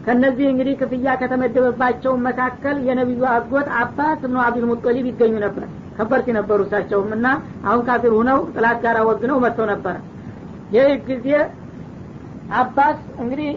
ከነዚህ 0.06 0.46
እንግዲህ 0.50 0.74
ክፍያ 0.80 1.14
ከተመደበባቸው 1.20 2.12
መካከል 2.26 2.76
የነቢዩ 2.88 3.22
አጎት 3.32 3.68
አባስ 3.80 4.18
ብኑ 4.24 4.36
አብዱል 4.44 4.66
ሙጠሊብ 4.70 5.06
ይገኙ 5.10 5.34
ነበር። 5.46 5.64
ከበርቴ 5.96 6.28
ነበሩ 6.38 6.58
እሳቸውም 6.66 7.10
እና 7.16 7.26
አሁን 7.66 7.82
ካፊር 7.88 8.12
ሁነው 8.18 8.40
ጥላት 8.54 8.78
ጋር 8.84 8.96
ወግነው 9.08 9.38
መጥተው 9.44 9.66
ነበረ 9.72 9.94
ይህ 10.74 10.88
ጊዜ 11.08 11.28
አባስ 12.56 12.98
እንግዲህ 13.22 13.48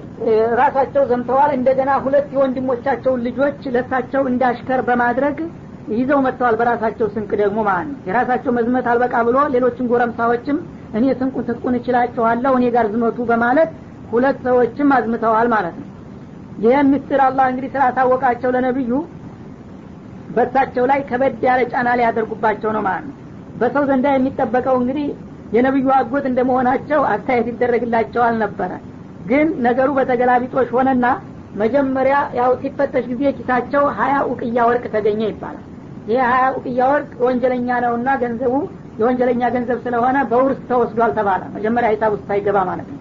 ራሳቸው 0.59 1.03
ዘምተዋል። 1.09 1.51
እንደገና 1.57 1.91
ሁለት 2.05 2.29
የወንድሞቻቸውን 2.35 3.23
ልጆች 3.27 3.59
ለሳቸው 3.75 4.23
እንዳሽከር 4.31 4.81
በማድረግ 4.87 5.37
ይዘው 5.93 6.19
መጥተዋል። 6.25 6.55
በራሳቸው 6.59 7.07
ስንቅ 7.13 7.31
ደግሞ 7.41 7.59
ማለት 7.67 7.93
የራሳቸው 8.07 8.51
መዝመት 8.57 8.87
አልበቃ 8.91 9.15
ብሎ 9.27 9.37
ሌሎችን 9.53 9.89
ጎረምሳዎችም 9.91 10.57
እኔ 10.93 11.05
ስንቁን 11.19 11.45
ትጥቁን 11.47 11.77
እችላቸዋለሁ 11.79 12.51
እኔ 12.59 12.65
ጋር 12.75 12.85
ዝመቱ 12.93 13.17
በማለት 13.31 13.71
ሁለት 14.11 14.37
ሰዎችም 14.47 14.91
አዝምተዋል 14.95 15.47
ማለት 15.53 15.75
ነው። 15.79 15.87
ይህን 16.63 16.87
ምስጢር 16.93 17.21
አላህ 17.25 17.45
እንግዲህ 17.51 17.71
ስላታወቃቸው 17.73 18.49
ለነቢዩ 18.55 18.91
በሳቸው 20.35 20.83
ላይ 20.89 20.99
ከበድ 21.09 21.43
ያለ 21.47 21.61
ጫና 21.71 21.89
ሊያደርጉባቸው 21.99 22.71
ነው 22.75 22.83
ማለት 22.87 23.05
ነው። 23.07 23.15
በሰው 23.59 23.83
ዘንዳ 23.89 24.07
የሚጠበቀው 24.13 24.75
እንግዲህ 24.81 25.07
የነቢዩ 25.55 25.87
አጎት 25.95 26.25
እንደመሆናቸው 26.29 26.99
አስተያየት 27.13 27.47
ይደረግላቸዋል 27.51 28.35
ነበረ 28.43 28.71
ግን 29.29 29.47
ነገሩ 29.65 29.89
በተገላቢጦሽ 29.97 30.69
ሆነና 30.75 31.05
መጀመሪያ 31.55 32.17
ያው 32.39 32.51
ሲፈተሽ 32.61 33.05
ጊዜ 33.11 33.31
ኪሳቸው 33.37 33.83
ሀያ 33.97 34.15
ኡቅያ 34.29 34.65
ወርቅ 34.69 34.85
ተገኘ 34.95 35.21
ይባላል 35.29 35.65
ይህ 36.07 36.19
ሀያ 36.25 36.45
ኡቅያ 36.57 36.81
ወርቅ 36.91 37.11
ወንጀለኛ 37.25 37.69
ነውና 37.85 38.09
ገንዘቡ 38.21 38.53
የወንጀለኛ 38.99 39.43
ገንዘብ 39.55 39.79
ስለሆነ 39.85 40.17
በውርስ 40.31 40.59
ተወስዷል 40.69 41.11
ተባለ። 41.17 41.41
መጀመሪያ 41.55 41.89
ሂሳብ 41.93 42.11
ውስጥ 42.15 42.25
ሳይገባ 42.29 42.57
ማለት 42.69 42.87
ነው። 42.91 42.97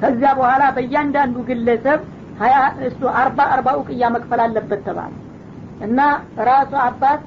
ከዚያ 0.00 0.30
በኋላ 0.38 0.62
በእያንዳንዱ 0.76 1.36
ግለሰብ 1.48 2.00
ሀያ 2.40 2.56
እሱ 2.88 3.00
አርባ 3.20 3.40
አርባ 3.54 3.68
ኡቅያ 3.80 4.08
መክፈል 4.14 4.40
አለበት 4.44 4.80
ተባለ። 4.86 5.12
እና 5.86 5.98
ራሱ 6.48 6.72
አባት 6.86 7.20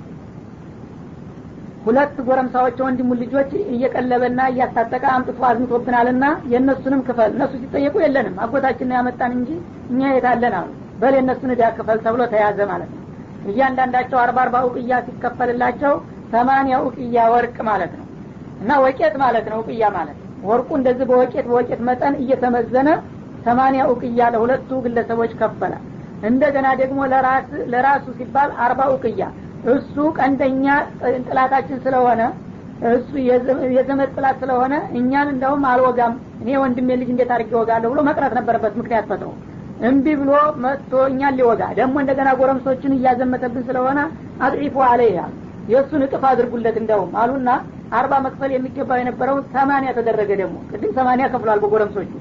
ሁለት 1.86 2.18
ጎረምሳዎች 2.28 2.78
ወንድሙ 2.84 3.10
ልጆች 3.22 3.52
እየቀለበና 3.74 4.42
እያስታጠቀ 4.52 5.04
አምጥቶ 5.16 5.40
አዝምቶብናልና 5.50 6.26
የእነሱንም 6.52 7.02
ክፈል። 7.08 7.32
እነሱ 7.36 7.54
ሲጠየቁ 7.62 7.96
የለንም 8.04 8.36
አጎታችን 8.44 8.94
ያመጣን 8.98 9.34
እንጂ 9.38 9.50
እኛ 9.92 10.12
የታለን 10.14 10.56
አሉ። 10.60 10.70
በል 11.02 11.16
የእነሱን 11.18 11.52
እዳ 11.56 11.64
ክፈል 11.78 12.00
ተብሎ 12.06 12.24
ተያዘ 12.34 12.60
ማለት 12.72 12.92
ነው 12.94 13.03
እያንዳንዳቸው 13.50 14.18
አርባ 14.22 14.38
አርባ 14.44 14.58
ውቅያ 14.68 15.00
ሲከፈልላቸው 15.08 15.94
ሰማንያ 16.34 16.76
ውቅያ 16.86 17.26
ወርቅ 17.34 17.58
ማለት 17.70 17.94
ነው። 18.00 18.06
እና 18.62 18.72
ወቄት 18.86 19.16
ማለት 19.24 19.46
ነው 19.52 19.58
ውቅያ 19.62 19.86
ማለት 19.98 20.18
ወርቁ 20.44 20.70
እንደዚህ 20.80 21.06
በወቄት 21.10 21.46
በወቄት 21.50 21.82
መጠን 21.90 22.16
እየተመዘነ 22.24 22.90
ሰማንያ 23.46 23.82
ውቅያ 23.92 24.30
ለሁለቱ 24.34 24.70
ግለሰቦች 24.86 25.32
ከፈለ። 25.40 25.74
እንደገና 26.30 26.68
ደግሞ 26.82 27.00
ለራሱ 27.74 28.06
ሲባል 28.20 28.52
አርባ 28.66 28.82
ውቅያ 28.94 29.24
እሱ 29.74 29.96
ቀንደኛ 30.18 30.66
ጥላታችን 31.28 31.78
ስለሆነ 31.86 32.22
እሱ 32.92 33.12
የዘመድ 33.76 34.10
ጥላት 34.16 34.38
ስለሆነ 34.42 34.74
እኛን 35.00 35.28
እንደውም 35.34 35.64
አልወጋም። 35.70 36.14
እኔ 36.42 36.50
ወንድሜ 36.64 36.90
ልጅ 37.02 37.10
እንዴት 37.14 37.32
አድርጌ 37.36 37.52
ወጋለሁ 37.60 37.90
ብሎ 37.94 38.02
መቅረት 38.10 38.34
ነበረበት 38.40 38.74
ምክንያት 38.80 39.06
ፈጥሮ 39.12 39.30
እምቢ 39.84 40.08
ብሎ 40.20 40.32
መጥቶ 40.64 40.92
እኛን 41.10 41.38
ሊወጋ 41.40 41.64
ደግሞ 41.80 41.96
እንደገና 42.04 42.30
ጎረምሶችን 42.40 42.96
እያዘመተብን 42.98 43.64
ስለሆነ 43.70 44.00
አጥዒፉ 44.46 44.76
አለ 44.90 45.02
ይላል 45.10 45.34
የእሱን 45.72 46.02
እጥፍ 46.06 46.24
አድርጉለት 46.30 46.78
እንደውም 46.82 47.12
አሉና 47.22 47.50
አርባ 47.98 48.14
መክፈል 48.26 48.52
የሚገባው 48.54 48.98
የነበረው 49.02 49.38
ሰማኒያ 49.56 49.90
ተደረገ 49.98 50.32
ደግሞ። 50.42 50.58
ቅድም 50.72 50.92
ሰማኒያ 50.98 51.26
ከፍሏል 51.34 51.60
በጎረምሶቹ። 51.64 52.12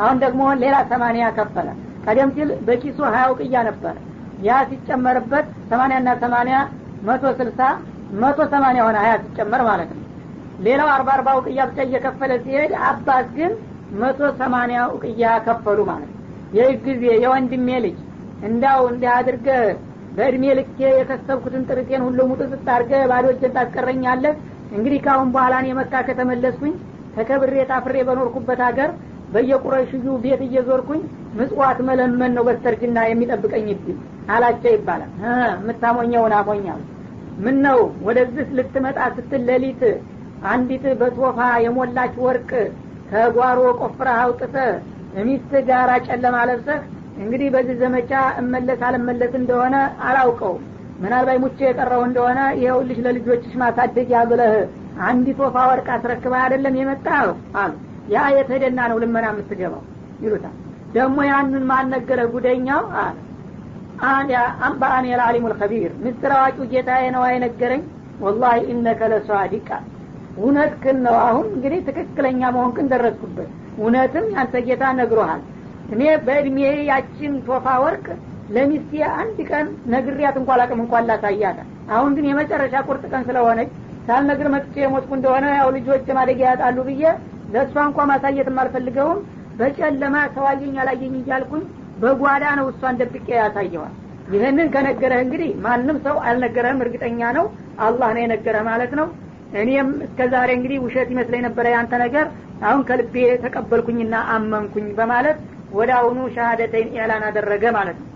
አሁን 0.00 0.16
ደግሞ 0.24 0.42
ሌላ 0.62 0.76
ሰማኒያ 0.92 1.26
ከፈለ። 1.38 1.68
ቀደም 2.06 2.30
ሲል 2.36 2.50
በኪሱ 2.66 2.98
ሀያ 3.14 3.24
ውቅያ 3.32 3.62
ነበር። 3.68 3.94
ያ 4.46 4.58
ሲጨመርበት 4.70 5.46
ሰማኒያ 5.70 5.98
ና 6.00 6.12
ሰማኒያ 6.24 6.58
መቶ 7.08 7.24
ስልሳ 7.40 7.60
መቶ 8.20 8.38
ሰማኒያ 8.52 8.82
ሆነ 8.86 8.98
ሀያ 9.04 9.14
ሲጨመር 9.24 9.62
ማለት 9.70 9.90
ነው። 9.94 10.04
ሌላው 10.66 10.88
አርባ 10.94 11.08
አርባ 11.16 11.28
ውቅያ 11.38 11.66
ብቻ 11.70 11.78
እየከፈለ 11.88 12.32
ሲሄድ 12.44 12.72
አባት 12.88 13.26
ግን 13.36 13.52
መቶ 14.00 14.20
ሰማኒያ 14.40 14.80
ውቅያ 14.94 15.24
ከፈሉ 15.46 15.78
ማለት 15.90 16.10
ነው 16.10 16.17
ይህ 16.52 16.70
ጊዜ 16.84 17.04
የወንድሜ 17.22 17.68
ልጅ 17.84 17.96
እንዳው 18.42 18.82
እንዲህ 18.90 19.10
አድርገ 19.16 19.48
በእድሜ 20.16 20.44
ልኬ 20.58 20.78
የከሰብኩትን 20.92 21.64
ጥርቴን 21.68 22.02
ሁሉ 22.06 22.18
ሙጥጥጥ 22.30 22.66
አድርገ 22.74 22.92
ባዶ 23.10 23.26
እጄን 23.34 23.52
ታስቀረኛለህ። 23.56 24.34
እንግዲህ 24.72 25.00
ካሁን 25.06 25.28
በኋላ 25.34 25.54
እኔ 25.62 25.68
መካ 25.78 26.02
ከተመለስኩኝ 26.08 26.72
ተከብሬ 27.14 27.54
ታፍሬ 27.70 27.96
በኖርኩበት 28.08 28.60
ሀገር 28.66 28.90
በየቁረሽዩ 29.32 30.06
ቤት 30.24 30.42
እየዞርኩኝ 30.46 31.00
ምጽዋት 31.38 31.78
መለመን 31.88 32.32
ነው 32.36 32.44
በስተርጅና 32.48 32.98
የሚጠብቀኝ 33.08 33.66
ይብል 33.72 33.98
አላቸው 34.34 34.72
ይባላል። 34.76 35.10
የምታሞኘውን 35.56 36.34
አሞኛል። 36.38 36.80
ምን 37.44 37.56
ነው 37.66 37.78
ወደዚህ 38.06 38.46
ልትመጣ 38.58 38.98
ስትል 39.16 39.42
ሌሊት 39.50 39.82
አንዲት 40.48 40.84
በቶፋ 41.00 41.36
የሞላች 41.64 42.14
ወርቅ 42.24 42.50
ከጓሮ 43.10 43.60
ቆፍረህ 43.80 44.16
አውጥተህ 44.22 44.72
ሚስት 45.24 45.52
ጋር 45.68 45.90
ጨለማ 46.06 46.36
ለብሰህ 46.48 46.80
እንግዲህ 47.18 47.48
በዚህ 47.54 47.76
ዘመቻ 47.82 48.10
እመለስ 48.40 48.80
አልመለስ 48.88 49.32
እንደሆነ 49.38 49.76
አላውቀው 50.08 50.54
ምናልባት 51.00 51.38
ሙቼ 51.42 51.58
የቀረው 51.66 52.02
እንደሆነ 52.06 52.40
ይኸውልሽ 52.60 52.98
ለልጆችሽ 53.04 53.52
ማሳደጊያ 53.60 54.20
ብለህ 54.30 54.54
አንዲት 55.06 55.38
ወፋ 55.44 55.56
ወርቅ 55.70 55.86
አስረክባ 55.96 56.34
አይደለም 56.44 56.76
የመጣ 56.80 57.06
አሉ። 57.60 57.72
ያ 58.08 58.24
የተደና 58.34 58.80
ነው 58.90 58.98
ልመና 59.02 59.26
የምትገባው? 59.32 59.82
ይሉታል። 60.22 60.54
ደግሞ 60.94 61.18
ያንን 61.30 61.64
ማነገረ 61.70 62.20
ጉደኛው? 62.32 62.82
አለ። 63.00 63.16
አንባአን 64.62 65.06
የልአሊሙ 65.10 65.44
ልከቢር 65.52 65.92
ምስጢር 66.02 66.32
አዋቂው 66.36 66.66
ጌታዬ 66.72 67.04
ነው 67.14 67.22
አይነገረኝ 67.28 67.82
ወላሂ 68.20 68.58
ኢነከ 68.72 69.00
ለሷዲቃ። 69.12 69.70
እውነትክን 70.38 70.98
ነው 71.06 71.16
አሁን 71.24 71.46
እንግዲህ 71.54 71.80
ትክክለኛ 71.88 72.40
መሆንክን 72.56 72.90
ደረስኩበት 72.92 73.50
እውነትም 73.78 74.26
ያንተ 74.34 74.62
ጌታ 74.66 74.84
ነግሮሃል። 74.98 75.42
እኔ 75.94 76.02
በእድሜ 76.24 76.58
ያችን 76.90 77.34
ቶፋ 77.46 77.66
ወርቅ 77.84 78.06
ለሚስቴ 78.54 78.90
አንድ 79.20 79.38
ቀን 79.50 79.66
ነግሪያት 79.92 80.36
እንኳ 80.40 80.50
ላቅም 80.60 80.80
እንኳን 80.84 81.06
ላሳያት። 81.10 81.58
አሁን 81.94 82.10
ግን 82.16 82.26
የመጨረሻ 82.28 82.74
ቁርጥ 82.88 83.04
ቀን 83.12 83.22
ስለሆነች 83.28 83.70
ሳልነግር 84.06 84.48
መጥቼ 84.54 84.74
የሞትኩ 84.82 85.10
እንደሆነ 85.16 85.46
ያው 85.56 85.68
ልጆች 85.76 86.06
ማደጊያ 86.18 86.46
ያጣሉ 86.52 86.78
ብዬ 86.88 87.02
ለእሷ 87.54 87.74
እንኳ 87.88 88.06
ማሳየት 88.10 88.48
አልፈልገውም። 88.62 89.20
በጨለማ 89.58 90.16
ሰዋየኝ 90.34 90.74
አላየኝ 90.82 91.14
እያልኩኝ 91.20 91.62
በጓዳ 92.02 92.44
ነው 92.58 92.66
እሷን 92.72 92.98
ደብቄ 93.00 93.28
ያሳየዋል 93.38 93.94
ይህንን 94.32 94.68
ከነገረህ 94.74 95.20
እንግዲህ 95.24 95.50
ማንም 95.64 95.96
ሰው 96.04 96.16
አልነገረህም 96.26 96.82
እርግጠኛ 96.84 97.20
ነው። 97.38 97.46
አላህ 97.86 98.08
ነው 98.14 98.22
የነገረህ 98.24 98.62
ማለት 98.68 98.92
ነው 98.98 99.06
እኔም 99.54 99.88
እስከ 100.04 100.20
ዛሬ 100.32 100.48
እንግዲህ 100.56 100.78
ውሸት 100.84 101.08
ይመስለኝ 101.12 101.42
ነበረ 101.46 101.66
ያንተ 101.74 101.92
ነገር። 102.02 102.26
አሁን 102.62 102.82
ከልቤ 102.88 103.14
ተቀበልኩኝና 103.44 104.14
አመንኩኝ 104.34 104.86
በማለት 104.98 105.38
ወደ 105.72 105.90
አሁኑ 105.98 106.18
ሻሃደተይን 106.36 106.92
ኢዕላን 106.94 107.24
አደረገ 107.28 107.64
ማለት 107.76 107.98
ነው። 108.00 108.06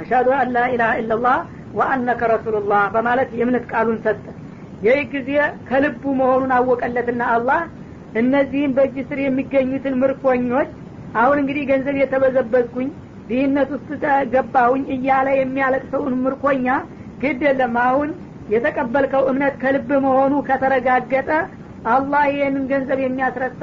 አሻዱ 0.00 0.28
አን 0.38 0.48
ላኢላሃ 0.56 0.92
ኢላላህ 1.02 1.36
ወአነከ 1.78 2.22
ረሱሉላህ 2.32 2.82
በማለት 2.94 3.30
የእምነት 3.38 3.64
ቃሉን 3.72 3.98
ሰጠ። 4.04 4.24
ይህ 4.82 5.00
ጊዜ 5.12 5.30
ከልቡ 5.68 6.02
መሆኑን 6.20 6.52
አወቀለትና 6.56 7.22
አላህ 7.34 7.60
እነዚህም 8.20 8.74
በእጅ 8.76 8.96
ስር 9.08 9.18
የሚገኙትን 9.22 9.94
ምርኮኞች 10.02 10.70
አሁን 11.14 11.36
እንግዲህ 11.42 11.64
ገንዘብ 11.70 11.96
የተበዘበዝኩኝ 12.00 12.88
ድህነት 13.28 13.68
ውስጥ 13.74 13.90
ገባሁኝ 14.32 14.82
እያለ 14.96 15.28
የሚያለቅሰውን 15.36 16.14
ምርኮኛ 16.24 16.66
ግድ 17.22 17.42
የለም። 17.46 17.76
አሁን 17.84 18.08
የተቀበልከው 18.52 19.22
እምነት 19.30 19.54
ከልብ 19.62 19.90
መሆኑ 20.06 20.34
ከተረጋገጠ 20.48 21.30
አላህ 21.94 22.22
ይህንን 22.32 22.64
ገንዘብ 22.70 22.98
የሚያስረሳ 23.02 23.62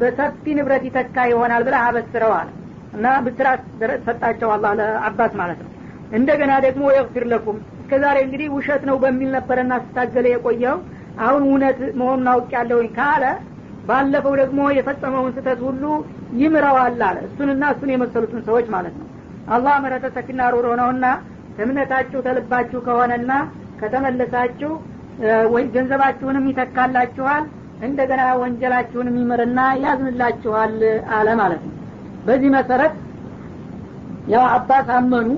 በሰፊ 0.00 0.44
ንብረት 0.58 0.82
ይተካ 0.88 1.16
ይሆናል 1.30 1.62
ብለህ 1.66 1.82
አበስረዋል። 1.84 2.48
እና 2.96 3.06
ብስራት 3.24 3.62
ሰጣቸው 4.06 4.50
አላህ 4.54 4.72
ለአባስ 4.80 5.32
ማለት 5.40 5.58
ነው። 5.64 5.70
እንደገና 6.12 6.52
ደግሞ 6.66 6.84
የግፊር 6.94 7.24
ለኩም 7.32 7.56
እስከ 7.80 7.92
እንግዲህ 8.22 8.48
ውሸት 8.56 8.82
ነው 8.88 8.96
በሚል 9.02 9.30
ነበረና 9.36 9.74
ስታገለ 9.82 10.26
የቆየው 10.32 10.76
አሁን 11.20 11.42
እውነት 11.48 11.78
መሆኑን 12.00 12.28
አውቅ 12.32 12.48
ያለውኝ 12.56 12.88
ካለ 12.96 13.24
ባለፈው 13.86 14.34
ደግሞ 14.40 14.60
የፈጸመውን 14.76 15.34
ስህተት 15.36 15.60
ሁሉ 15.66 15.84
ይምረዋል 16.40 16.96
አለ። 17.08 17.18
እሱንና 17.28 17.64
እሱን 17.74 17.90
የመሰሉትን 17.92 18.40
ሰዎች 18.48 18.66
ማለት 18.74 18.94
ነው። 19.00 19.06
አላህ 19.48 19.74
ምረተ 19.84 20.06
ሰፊና 20.16 20.48
ሩሮ 20.54 20.68
ነውና 20.80 21.06
እምነታችሁ 21.58 22.20
ተልባችሁ 22.26 22.78
ከሆነና 22.86 23.32
ከተመለሳችሁ 23.80 24.72
ገንዘባችሁንም 25.74 26.46
ይተካላችኋል 26.50 27.44
እንደገና 27.86 28.22
ወንጀላችሁንም 28.40 29.16
ይምርና 29.20 29.60
ያዝንላችኋል 29.82 30.74
አለ 31.16 31.28
ማለት 31.40 31.62
ነው። 31.66 31.74
በዚህ 32.26 32.50
መሰረት 32.56 32.94
ያው 34.32 34.44
አባስ 34.54 34.88
አመኑ 34.96 35.28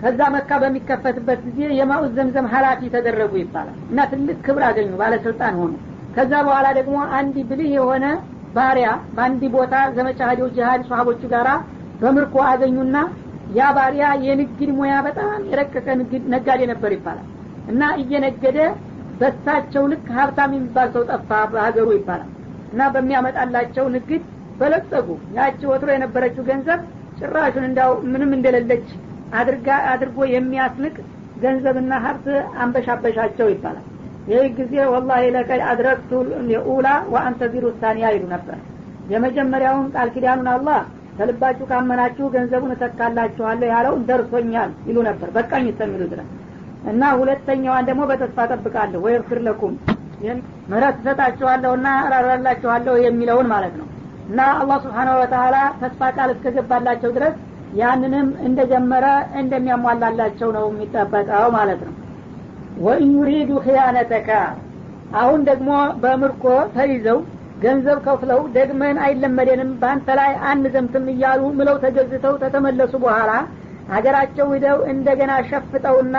ከዛ 0.00 0.20
መካ 0.34 0.50
በሚከፈትበት 0.62 1.40
ጊዜ 1.46 1.60
የማኡዝ 1.78 2.10
ዘምዘም 2.18 2.46
ሀላፊ 2.52 2.80
ተደረጉ 2.92 3.32
ይባላል 3.40 3.78
እና 3.90 4.00
ትልቅ 4.12 4.36
ክብር 4.46 4.62
አገኙ 4.68 4.90
ባለስልጣን 5.00 5.54
ሆኑ። 5.60 5.72
ከዛ 6.16 6.32
በኋላ 6.46 6.66
ደግሞ 6.78 6.96
አንድ 7.18 7.36
ብልህ 7.48 7.70
የሆነ 7.76 8.04
ባሪያ 8.54 8.88
በአንድ 9.16 9.42
ቦታ 9.56 9.74
ዘመቻ 9.96 10.20
ሀዲው 10.30 10.46
ጅሃድ 10.54 10.82
ሰሀቦቹ 10.90 11.22
ጋራ 11.32 11.48
በምርኮ 12.00 12.36
አገኙና 12.50 12.96
ያ 13.56 13.66
ባሪያ 13.76 14.06
የንግድ 14.24 14.70
ሙያ 14.78 14.94
በጣም 15.06 15.40
የረቀቀ 15.50 15.86
ነጋዴ 16.34 16.60
ነበር 16.72 16.90
ይባላል። 16.96 17.26
እና 17.68 17.82
እየነገደ 18.02 18.58
በሳቸው 19.20 19.84
ልክ 19.92 20.06
ሀብታም 20.16 20.52
የሚባል 20.56 20.88
ሰው 20.94 21.02
ጠፋ 21.10 21.30
በሀገሩ 21.52 21.88
ይባላል። 21.96 22.30
እና 22.72 22.82
በሚያመጣላቸው 22.94 23.86
ንግድ 23.94 24.22
በለጸጉ 24.60 25.08
ያቺ 25.36 25.60
ወትሮ 25.70 25.88
የነበረችው 25.94 26.42
ገንዘብ 26.48 26.80
ጭራሹን 27.18 27.64
እንዳው 27.68 27.92
ምንም 28.12 28.32
እንደሌለች 28.36 28.86
አድርጋ 29.38 29.68
አድርጎ 29.92 30.18
የሚያስንቅ 30.32 30.94
ገንዘብና 31.42 31.92
ሀብት 32.04 32.26
አንበሻበሻቸው 32.62 33.48
ይባላል። 33.52 33.86
ይህ 34.28 34.46
ጊዜ 34.58 34.74
ወላሂ 34.92 35.24
ለቀድ 35.34 35.60
አድረግቱ 35.70 36.10
የኡላ 36.52 36.88
ወአንተዚሩ 37.12 37.66
ሳኒያ 37.80 38.06
ይሉ 38.14 38.24
ነበር። 38.34 38.58
የመጀመሪያውን 39.12 39.86
ቃል 39.94 40.08
ኪዳኑን 40.14 40.48
አላህ 40.54 40.80
ከልባችሁ 41.18 41.64
ካመናችሁ 41.70 42.26
ገንዘቡን 42.34 42.74
እተካላችኋለሁ 42.74 43.68
ያለውን 43.72 44.02
ደርሶኛል 44.08 44.70
ይሉ 44.88 44.98
ነበር። 45.08 45.28
በቃኝ 45.36 45.64
እስከሚሉ 45.72 46.02
ድረስ 46.12 46.28
እና 46.90 47.02
ሁለተኛዋን 47.20 47.86
ደግሞ 47.88 48.02
በተስፋ 48.10 48.38
ጠብቃለሁ 48.52 49.00
ወይፍር 49.06 49.40
ለኩም 49.46 49.74
ምህረት 50.70 50.96
ትሰጣችኋለሁና 50.98 51.88
እራራላችኋለሁ 52.06 52.94
የሚለውን 53.04 53.46
ማለት 53.52 53.74
ነው። 53.80 53.86
እና 54.28 54.40
አላህ 54.60 54.78
ስብሓነ 54.84 55.10
ወተላ 55.20 55.56
ተስፋ 55.80 56.10
ቃል 56.16 56.30
እስከገባላቸው 56.34 57.10
ድረስ 57.16 57.34
ያንንም 57.78 58.28
እንደጀመረ 58.48 59.06
እንደሚያሟላላቸው 59.40 60.48
ነው 60.56 60.64
የሚጠበቀው 60.70 61.46
ማለት 61.56 61.80
ነው። 61.86 61.94
ወኢን 62.78 63.10
ዩሪዱ 63.16 63.50
ክያነተካ 63.64 64.30
አሁን 65.18 65.40
ደግሞ 65.48 65.70
በምርኮ 66.02 66.44
ተይዘው 66.74 67.18
ገንዘብ 67.62 67.98
ከፍለው 68.04 68.40
ደግመን 68.56 68.96
አይለመደንም 69.04 69.70
በአንተ 69.80 70.08
ላይ 70.18 70.32
አንዘምትም 70.50 71.06
እያሉ 71.12 71.42
ምለው 71.58 71.76
ተገዝተው 71.84 72.34
ተተመለሱ 72.42 72.92
በኋላ 73.04 73.30
ሀገራቸው 73.92 74.46
ሂደው 74.54 74.78
እንደገና 74.92 75.32
ሸፍጠውና 75.48 76.16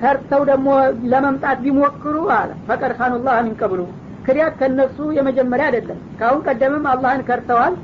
ከርተው 0.00 0.42
ደግሞ 0.50 0.68
ለመምጣት 1.12 1.58
ቢሞክሩ 1.64 2.16
አለ። 2.36 2.50
ፈቀድ 2.66 2.92
ካኑላህ 2.98 3.36
ሚንቀብሉ 3.46 3.80
ክሪያት 4.26 4.54
ከነሱ 4.60 4.98
የመጀመሪያ 5.18 5.66
አይደለም። 5.68 5.98
ካሁን 6.18 6.40
ቀደምም 6.46 6.86
አላህን 6.92 7.22
ከርተዋል። 7.28 7.74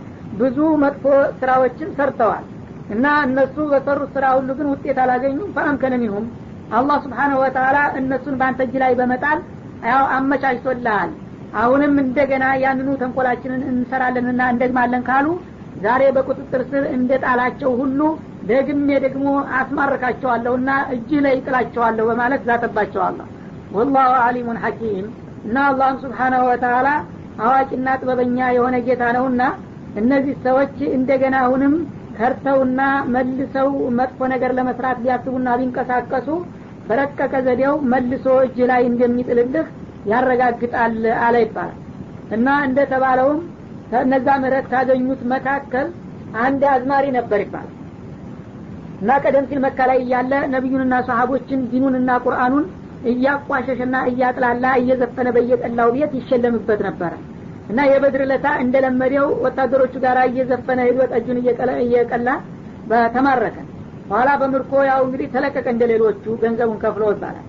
ብዙ 0.40 0.58
መጥፎ 0.82 1.04
ስራዎችን 1.40 1.90
ሰርተዋል። 1.96 2.44
እና 2.90 3.06
እነሱ 3.26 3.56
በሰሩት 3.72 4.10
ስራ 4.16 4.24
ሁሉ 4.36 4.50
ግን 4.58 4.70
ውጤት 4.72 4.98
አላገኙም። 5.02 5.52
ፈአምከነ 5.56 5.94
ሚንሁም። 6.02 6.26
አላህ 6.72 6.96
ስብሓነሁ 7.04 7.38
ወተላ 7.42 7.78
እነሱን 8.00 8.36
በአንተ 8.40 8.60
እጅ 8.66 8.74
ላይ 8.82 8.92
በመጣል 9.00 9.38
ያው 9.90 10.04
አመቻችቶልሃል 10.16 11.10
አሁንም 11.60 11.94
እንደገና 12.02 12.44
ያንኑ 12.62 12.90
ተንኮላችንን 13.00 13.62
እንሰራለንና 13.70 14.42
እንደግማለን 14.52 15.02
ካሉ 15.08 15.26
ዛሬ 15.84 16.02
በቁጥጥር 16.16 16.62
ስር 16.70 16.84
እንደ 16.96 17.12
ጣላቸው 17.24 17.70
ሁሉ 17.80 18.00
ደግሜ 18.50 18.88
ደግሞ 19.04 19.26
አስማርካቸዋለሁና 19.58 20.70
እጅህ 20.94 21.20
ላይ 21.26 21.34
ይጥላቸዋለሁ 21.38 22.04
በማለት 22.10 22.42
ዛተባቸዋለሁ። 22.48 23.26
ወላሁ 23.76 24.12
አሊሙን 24.24 24.60
ሐኪም 24.64 25.04
እና 25.46 25.56
አላህም 25.68 25.98
ስብሓናሁ 26.04 26.42
ወተላ 26.50 26.88
አዋቂና 27.44 27.88
ጥበበኛ 28.00 28.38
የሆነ 28.56 28.76
ጌታ 28.88 29.04
ነውና 29.16 29.42
እነዚህ 30.00 30.34
ሰዎች 30.46 30.76
እንደገና 30.96 31.36
አሁንም 31.46 31.74
ከርተውና 32.18 32.80
መልሰው 33.14 33.68
መጥፎ 33.98 34.20
ነገር 34.32 34.50
ለመስራት 34.58 34.98
ቢያስቡና 35.04 35.48
ቢንቀሳቀሱ 35.60 36.28
በረቀቀ 36.88 37.34
ዘዴው 37.46 37.74
መልሶ 37.92 38.26
እጅ 38.46 38.58
ላይ 38.70 38.82
እንደሚጥልልህ 38.90 39.66
ያረጋግጣል 40.10 40.94
አለ 41.24 41.34
ይባላል። 41.44 41.78
እና 42.36 42.48
እንደተባለውም 42.66 43.40
ከእነዛ 43.90 44.28
ምህረት 44.42 44.66
ካገኙት 44.72 45.22
መካከል 45.32 45.88
አንድ 46.42 46.62
አዝማሪ 46.74 47.04
ነበር 47.16 47.40
ይባላል። 47.44 47.72
እና 49.00 49.10
ቀደም 49.24 49.44
ሲል 49.48 49.58
መካ 49.64 49.78
ላይ 49.90 49.98
እያለ 50.02 50.32
ነቢዩንና 50.52 50.94
ሰሀቦችን 51.08 51.60
ዲኑንና 51.70 52.10
ቁርአኑን 52.24 52.66
እያቋሸሸና 53.10 53.96
እያጥላላ 54.10 54.64
እየዘፈነ 54.80 55.28
በየጠላው 55.36 55.88
ቤት 55.94 56.12
ይሸለምበት 56.18 56.80
ነበረ 56.88 57.12
እና 57.70 57.80
የበድር 57.88 58.22
ለታ 58.30 58.46
እንደለመደው 58.64 59.28
ወታደሮቹ 59.44 59.94
ጋር 60.04 60.18
እየዘፈነ 60.30 60.80
ሄዶ 60.88 60.98
ጠጁን 61.12 61.38
እየቀላ 61.84 62.28
በተማረከ። 62.90 63.56
በኋላ 64.08 64.30
በምርኮ 64.40 64.72
ያው 64.88 65.00
እንግዲህ 65.06 65.28
ተለቀቀ 65.34 65.66
እንደ 65.74 65.84
ሌሎቹ 65.92 66.24
ገንዘቡን 66.42 66.78
ከፍሎ 66.82 67.02
ይባላል 67.12 67.46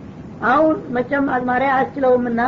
አሁን 0.52 0.78
መቼም 0.96 1.26
አዝማሪያ 1.36 1.72
አስችለውምና 1.80 2.42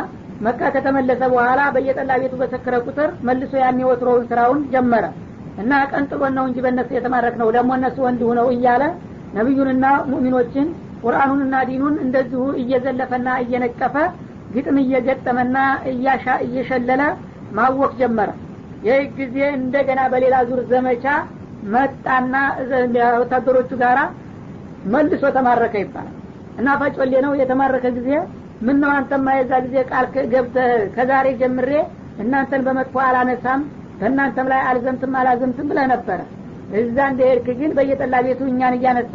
መካ 0.46 0.70
ከተመለሰ 0.74 1.20
በኋላ 1.32 1.60
በየጠላ 1.74 2.12
ቤቱ 2.22 2.34
በሰከረ 2.40 2.74
ቁጥር 2.86 3.10
መልሶ 3.28 3.52
ያን 3.60 3.78
የወትሮውን 3.82 4.24
ስራውን 4.30 4.60
ጀመረ 4.72 5.04
እና 5.62 5.72
ቀንጥሎን 5.92 6.34
ነው 6.38 6.44
እንጂ 6.48 6.58
በእነሱ 6.64 6.90
የተማረክ 6.96 7.36
ነው 7.42 7.48
ደግሞ 7.56 7.70
እነሱ 7.78 7.96
ወንድ 8.06 8.22
ሁነው 8.30 8.48
እያለ 8.56 8.82
ነቢዩንና 9.36 9.86
ሙእሚኖችን 10.10 10.66
ቁርአኑንና 11.02 11.56
ዲኑን 11.70 11.94
እንደዚሁ 12.04 12.42
እየዘለፈና 12.62 13.28
እየነቀፈ 13.44 13.96
ግጥም 14.54 14.76
እየገጠመና 14.82 15.56
እየሸለለ 16.44 17.02
ማወቅ 17.56 17.90
ጀመረ። 18.00 18.30
ይህ 18.86 19.02
ጊዜ 19.18 19.36
እንደገና 19.58 20.00
በሌላ 20.12 20.36
ዙር 20.48 20.60
ዘመቻ 20.72 21.04
መጣና 21.74 22.34
ወታደሮቹ 23.20 23.70
ጋራ 23.82 23.98
መልሶ 24.92 25.24
ተማረከ 25.36 25.74
ይባላል 25.84 26.14
እና 26.56 26.68
ፈጮሌ 26.80 27.12
ነው 27.24 27.32
የተማረከ 27.40 27.86
ጊዜ። 27.96 28.10
ምን 28.66 28.76
ነው 28.82 28.90
አንተማ 28.96 29.34
የዛ 29.38 29.52
ጊዜ 29.64 29.76
ቃል 29.90 30.06
ገብተህ 30.32 30.70
ከዛሬ 30.94 31.26
ጀምሬ 31.40 31.70
እናንተን 32.22 32.62
በመጥፎ 32.66 32.96
አላነሳም 33.06 33.62
በእናንተም 34.00 34.46
ላይ 34.52 34.60
አልዘምትም 34.68 35.12
አላዘምትም 35.20 35.66
ብለህ 35.70 35.86
ነበረ 35.92 36.20
እዛ 36.78 36.96
እንደሄድክ 37.10 37.48
ግን 37.60 37.72
በየጠላ 37.76 38.14
ቤቱ 38.26 38.40
እኛን 38.52 38.74
እያነሳ 38.78 39.14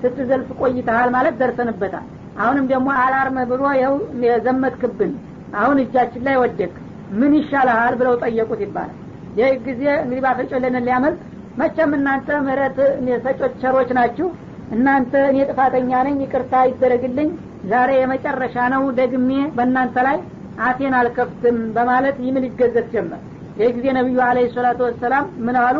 ስትዘልፍ 0.00 0.48
ቆይተሃል 0.60 1.08
ማለት 1.16 1.34
ደርሰንበታል። 1.40 2.06
አሁንም 2.38 2.64
ደግሞ 2.72 2.88
አላርመ 3.02 3.38
ብሎ 3.50 3.62
ይኸው 3.76 3.94
የዘመትክብን። 4.26 5.12
አሁን 5.60 5.76
እጃችን 5.84 6.24
ላይ 6.26 6.36
ወደቅ 6.42 6.72
ምን 7.18 7.32
ይሻልሃል 7.38 7.94
ብለው 8.00 8.14
ጠየቁት 8.24 8.60
ይባላል። 8.64 8.96
ይህ 9.38 9.52
ጊዜ 9.66 9.82
እንግዲህ 10.02 10.22
ባፈጮለንን 10.26 10.84
ሊያመልጥ 10.86 11.20
መቼም 11.60 11.92
እናንተ 11.98 12.28
ምህረት 12.46 12.78
ሰጮች 13.26 13.52
ቸሮች 13.62 13.90
ናችሁ 13.98 14.26
እናንተ 14.74 15.12
እኔ 15.30 15.38
ጥፋተኛ 15.50 15.90
ነኝ 16.06 16.16
ይቅርታ 16.24 16.54
ይደረግልኝ። 16.68 17.28
ዛሬ 17.70 17.90
የመጨረሻ 17.98 18.56
ነው 18.74 18.82
ደግሜ 18.98 19.28
በእናንተ 19.56 19.96
ላይ 20.06 20.18
አፌን 20.66 20.94
አልከፍትም 20.98 21.56
በማለት 21.76 22.16
ይምል 22.26 22.44
ይገዘት 22.48 22.86
ጀመር። 22.94 23.22
ይህ 23.60 23.70
ጊዜ 23.76 23.86
ነቢዩ 23.98 24.18
አለ 24.26 24.38
ሰላቱ 24.56 24.80
ወሰላም 24.88 25.26
ምን 25.46 25.56
አሉ? 25.62 25.76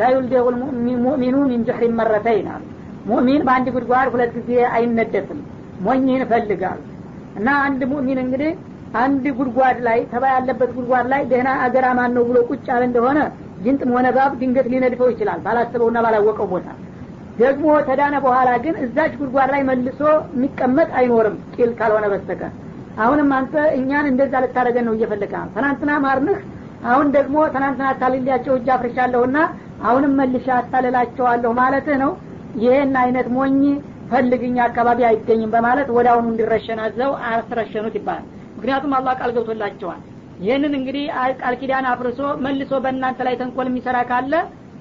ላዩልደቁ 0.00 0.46
ሙእሚኑ 1.04 1.36
ሚን 1.50 1.62
ጅሕሪን 1.68 1.94
መረተይን 2.00 2.48
አሉ። 2.54 2.62
ሙእሚን 3.06 3.42
በአንድ 3.46 3.68
ጉድጓድ 3.74 4.08
ሁለት 4.14 4.32
ጊዜ 4.38 4.50
አይነደፍም 4.74 5.40
ሞኝህን 5.86 6.22
እፈልጋሉ 6.26 6.78
እና 7.38 7.48
አንድ 7.66 7.80
ሙእሚን 7.92 8.18
እንግዲህ 8.24 8.50
አንድ 9.00 9.24
ጉድጓድ 9.38 9.78
ላይ 9.86 9.98
ተባ 10.12 10.24
ያለበት 10.34 10.70
ጉድጓድ 10.76 11.06
ላይ 11.12 11.22
ደህና 11.30 11.50
አገር 11.64 11.84
አማን 11.90 12.14
ነው 12.16 12.22
ብሎ 12.28 12.38
ቁጭ 12.50 12.64
ያለ 12.70 12.82
እንደሆነ 12.88 13.18
ጅንጥም 13.64 13.90
ሆነ 13.96 14.06
ባብ 14.16 14.32
ድንገት 14.40 14.66
ሊነድፈው 14.72 15.08
ይችላል 15.12 15.40
ባላስበውና 15.44 15.98
ባላወቀው 16.06 16.48
ቦታ 16.52 16.66
ደግሞ 17.40 17.66
ተዳነ 17.88 18.14
በኋላ 18.24 18.50
ግን 18.64 18.74
እዛች 18.84 19.12
ጉድጓድ 19.20 19.50
ላይ 19.54 19.62
መልሶ 19.68 20.00
የሚቀመጥ 20.34 20.88
አይኖርም 21.00 21.36
ቂል 21.54 21.70
ካልሆነ 21.78 22.06
በስተቀር። 22.12 22.52
አሁንም 23.00 23.28
አንተ 23.36 23.54
እኛን 23.76 24.06
እንደዛ 24.10 24.32
ልታደረገን 24.44 24.86
ነው 24.88 24.94
እየፈለገ 24.96 25.34
ትናንትና 25.54 25.90
ማርንህ 26.04 26.38
አሁን 26.90 27.06
ደግሞ 27.16 27.36
ትናንትና 27.54 27.86
አታልያቸው 27.90 28.54
እጅ 28.58 28.68
አፍርሻለሁና 28.74 29.38
አሁንም 29.82 30.12
መልሻ 30.20 30.46
አታልላቸዋለሁ 30.58 31.50
ማለትህ 31.60 31.96
ነው። 32.04 32.12
ይህን 32.62 32.94
አይነት 33.02 33.26
ሞኝ 33.36 33.58
ፈልግኛ 34.12 34.56
አካባቢ 34.66 35.00
አይገኝም 35.08 35.50
በማለት 35.54 35.88
ወደ 35.96 36.06
አሁኑ 36.12 36.26
እንዲረሸን 36.32 36.80
አስረሸኑት 37.30 37.94
ይባላል። 37.98 38.24
ምክንያቱም 38.56 38.94
አላህ 38.98 39.12
ቃል 39.20 39.30
ገብቶላቸዋል። 39.36 40.00
ይህንን 40.40 40.72
እንግዲህ 40.78 41.04
ቃል 41.40 41.54
ኪዳን 41.60 41.86
አፍርሶ 41.90 42.20
መልሶ 42.44 42.72
በእናንተ 42.84 43.20
ላይ 43.28 43.34
ተንኮል 43.40 43.68
የሚሰራ 43.70 43.98
ካለ 44.10 44.32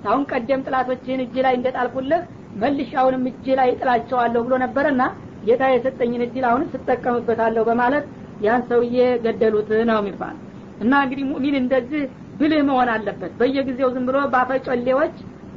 አሁን 0.06 0.22
ቀደም 0.32 0.62
ጥላቶችህን 0.67 1.22
እጅ 1.24 1.36
ላይ 1.45 1.54
እንደጣልኩልህ 1.58 2.22
መልሽ 2.62 2.91
አሁንም 3.02 3.24
እጅ 3.30 3.45
ላይ 3.60 3.69
ጥላቸዋለሁ 3.80 4.41
ብሎ 4.45 4.54
ነበረና 4.63 5.02
ጌታ 5.43 5.63
የሰጠኝን 5.72 6.24
እድል 6.26 6.45
አሁን 6.50 6.63
ስጠቀምበታለሁ 6.72 7.63
በማለት 7.69 8.06
ያን 8.41 8.62
ሰውዬ 8.69 8.98
ገደሉት 9.26 9.69
ነው 9.89 9.98
የሚባል። 10.02 10.36
እና 10.80 10.93
እንግዲህ 11.04 11.26
ሙሚን 11.32 11.56
እንደዚህ 11.62 12.04
ብልህ 12.39 12.62
መሆን 12.69 12.89
አለበት። 12.93 13.32
በየጊዜው 13.39 13.89
ዝም 13.95 14.06
ብሎ 14.10 14.17
ባፈጮሌዎች 14.34 15.15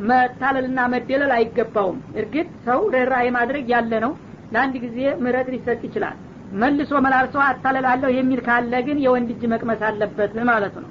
መታለልና 0.09 0.81
መደለል 0.93 1.33
አይገባውም። 1.37 1.99
እርግጥ 2.21 2.49
ሰው 2.67 2.81
ርኅራኄ 2.95 3.27
ማድረግ 3.37 3.67
ያለ 3.75 3.93
ነው። 4.05 4.13
ለአንድ 4.53 4.75
ጊዜ 4.85 4.99
ምረት 5.25 5.49
ሊሰጥ 5.55 5.81
ይችላል። 5.89 6.17
መልሶ 6.55 6.93
መላልሶ 7.05 7.37
አታለላለሁ 7.45 8.11
የሚል 8.17 8.41
ካለ 8.47 8.73
ግን 8.89 8.99
የወንድ 9.05 9.31
እጅ 9.35 9.45
መቅመስ 9.53 9.81
አለበት 9.89 10.35
ማለት 10.51 10.75
ነው 10.83 10.91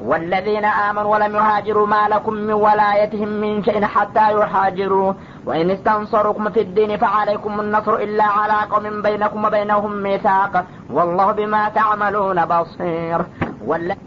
والذين 0.00 0.64
آمنوا 0.64 1.12
ولم 1.14 1.34
يهاجروا 1.34 1.86
ما 1.86 2.08
لكم 2.08 2.34
من 2.34 2.52
ولايتهم 2.52 3.28
من 3.28 3.64
شيء 3.64 3.84
حتى 3.84 4.32
يهاجروا 4.32 5.12
وإن 5.46 5.70
استنصروكم 5.70 6.50
في 6.50 6.60
الدين 6.60 6.96
فعليكم 6.96 7.60
النصر 7.60 7.94
إلا 7.96 8.24
على 8.24 8.58
قوم 8.70 9.02
بينكم 9.02 9.44
وبينهم 9.44 10.02
ميثاق 10.02 10.64
والله 10.90 11.32
بما 11.32 11.68
تعملون 11.68 12.44
بصير 12.46 13.20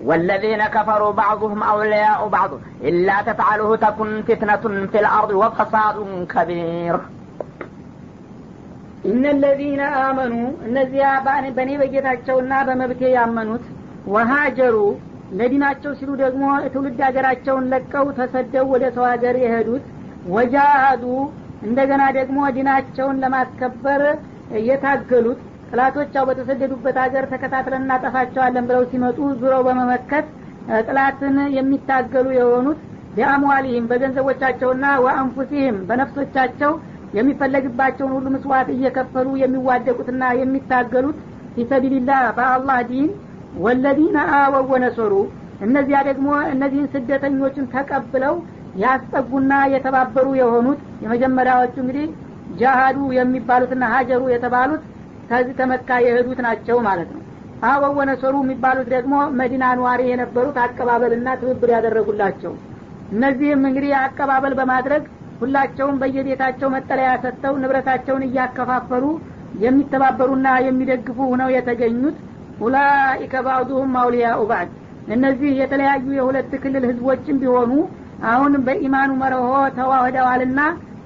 والذين 0.04 0.62
كفروا 0.68 1.12
بعضهم 1.12 1.64
أولياء 1.64 2.28
بعض 2.28 2.50
إلا 2.82 3.22
تفعله 3.22 3.76
تكن 3.76 4.24
فتنة 4.28 4.64
في 4.92 5.00
الأرض 5.00 5.32
وفساد 5.32 5.98
كبير 6.36 6.96
إن 9.12 9.24
الذين 9.36 9.82
آمنوا 10.10 10.48
እነዚያ 10.68 11.08
በእኔ 11.58 11.72
በጌታቸውና 11.82 12.54
በመብቴ 12.68 13.02
ያመኑት 13.18 13.66
ወሃጀሩ 14.14 14.76
ለዲናቸው 15.39 15.93
ሲሉ 15.99 16.11
ደግሞ 16.23 16.45
ትውልድ 16.73 17.01
ሀገራቸውን 17.07 17.69
ለቀው 17.73 18.07
ተሰደው 18.19 18.67
ወደ 18.73 18.85
ሰው 18.97 19.05
ሀገር 19.11 19.37
የሄዱት 19.43 19.85
ወጃሃዱ 20.35 21.05
እንደገና 21.67 22.03
ደግሞ 22.19 22.39
ዲናቸውን 22.57 23.21
ለማስከበር 23.23 24.03
የታገሉት 24.69 25.41
ጥላቶች 25.71 26.15
ያው 26.17 26.25
በተሰደዱበት 26.29 26.97
ሀገር 27.05 27.25
ተከታትለን 27.33 27.83
እናጠፋቸዋለን 27.85 28.67
ብለው 28.69 28.85
ሲመጡ 28.93 29.19
ዙረው 29.41 29.63
በመመከት 29.67 30.27
ጥላትን 30.87 31.37
የሚታገሉ 31.59 32.27
የሆኑት 32.39 32.81
ቢአምዋሊህም 33.15 33.89
በገንዘቦቻቸውና 33.91 34.87
ወአንፉሲህም 35.05 35.79
በነፍሶቻቸው 35.89 36.73
የሚፈለግባቸውን 37.19 38.13
ሁሉ 38.17 38.27
ምስዋዕት 38.35 38.69
እየከፈሉ 38.75 39.29
የሚዋደቁትና 39.43 40.25
የሚታገሉት 40.41 41.17
ፊሰቢልላህ 41.55 42.23
በአላህ 42.37 42.79
ዲን 42.91 43.09
ወለዚነ 43.59 44.19
አወው 44.37 44.67
ወነሰሩ 44.73 45.13
እነዚያ 45.61 45.99
ደግሞ 46.09 46.29
እነዚህን 46.53 46.91
ስደተኞችን 46.93 47.71
ተቀብለው 47.75 48.35
ያስጠጉና 48.77 49.53
የተባበሩ 49.73 50.27
የሆኑት 50.41 50.81
የመጀመሪያዎቹ 51.03 51.75
እንግዲህ 51.83 52.07
ጃሃዱ 52.61 52.99
የሚባሉትና 53.17 53.85
ሀጀሩ 53.95 54.23
የተባሉት 54.33 54.83
ከዚህ 55.31 55.55
ተመካ 55.61 55.99
የሄዱት 56.05 56.41
ናቸው 56.47 56.79
ማለት 56.89 57.11
ነው። 57.15 57.23
አወው 57.63 57.93
ወነሰሩ 58.01 58.35
የሚባሉት 58.43 58.89
ደግሞ 58.95 59.15
መዲና 59.41 59.65
ነዋሪ 59.79 60.03
የነበሩት 60.11 60.57
አቀባበልና 60.65 61.29
ትብብር 61.41 61.71
ያደረጉላቸው። 61.77 62.53
እነዚህም 63.13 63.63
እንግዲህ 63.69 63.93
አቀባበል 64.01 64.55
በማድረግ 64.61 65.03
ሁላቸውም 65.41 65.99
በየቤታቸው 66.01 66.69
መጠለያ 66.75 67.11
ሰጥተው 67.23 67.55
ንብረታቸውን 67.63 68.27
እያከፋፈሉ 68.27 69.05
የሚተባበሩና 69.65 70.49
የሚደግፉ 70.67 71.19
ሁነው 71.33 71.49
የተገኙት 71.55 72.19
ኡላኢከ 72.61 73.35
ባዕዱሁም 73.47 73.93
አውሊያኡ 74.01 74.41
ባዕድ። 74.51 74.71
እነዚህ 75.09 75.51
የተለያዩ 75.61 76.07
የሁለት 76.17 76.53
ክልል 76.63 76.85
ህዝቦችም 76.91 77.41
ቢሆኑ 77.43 77.73
አሁን 78.31 78.53
በኢማኑ 78.67 79.11
መርሆ 79.23 79.47
ተዋህደዋልና 79.79 80.61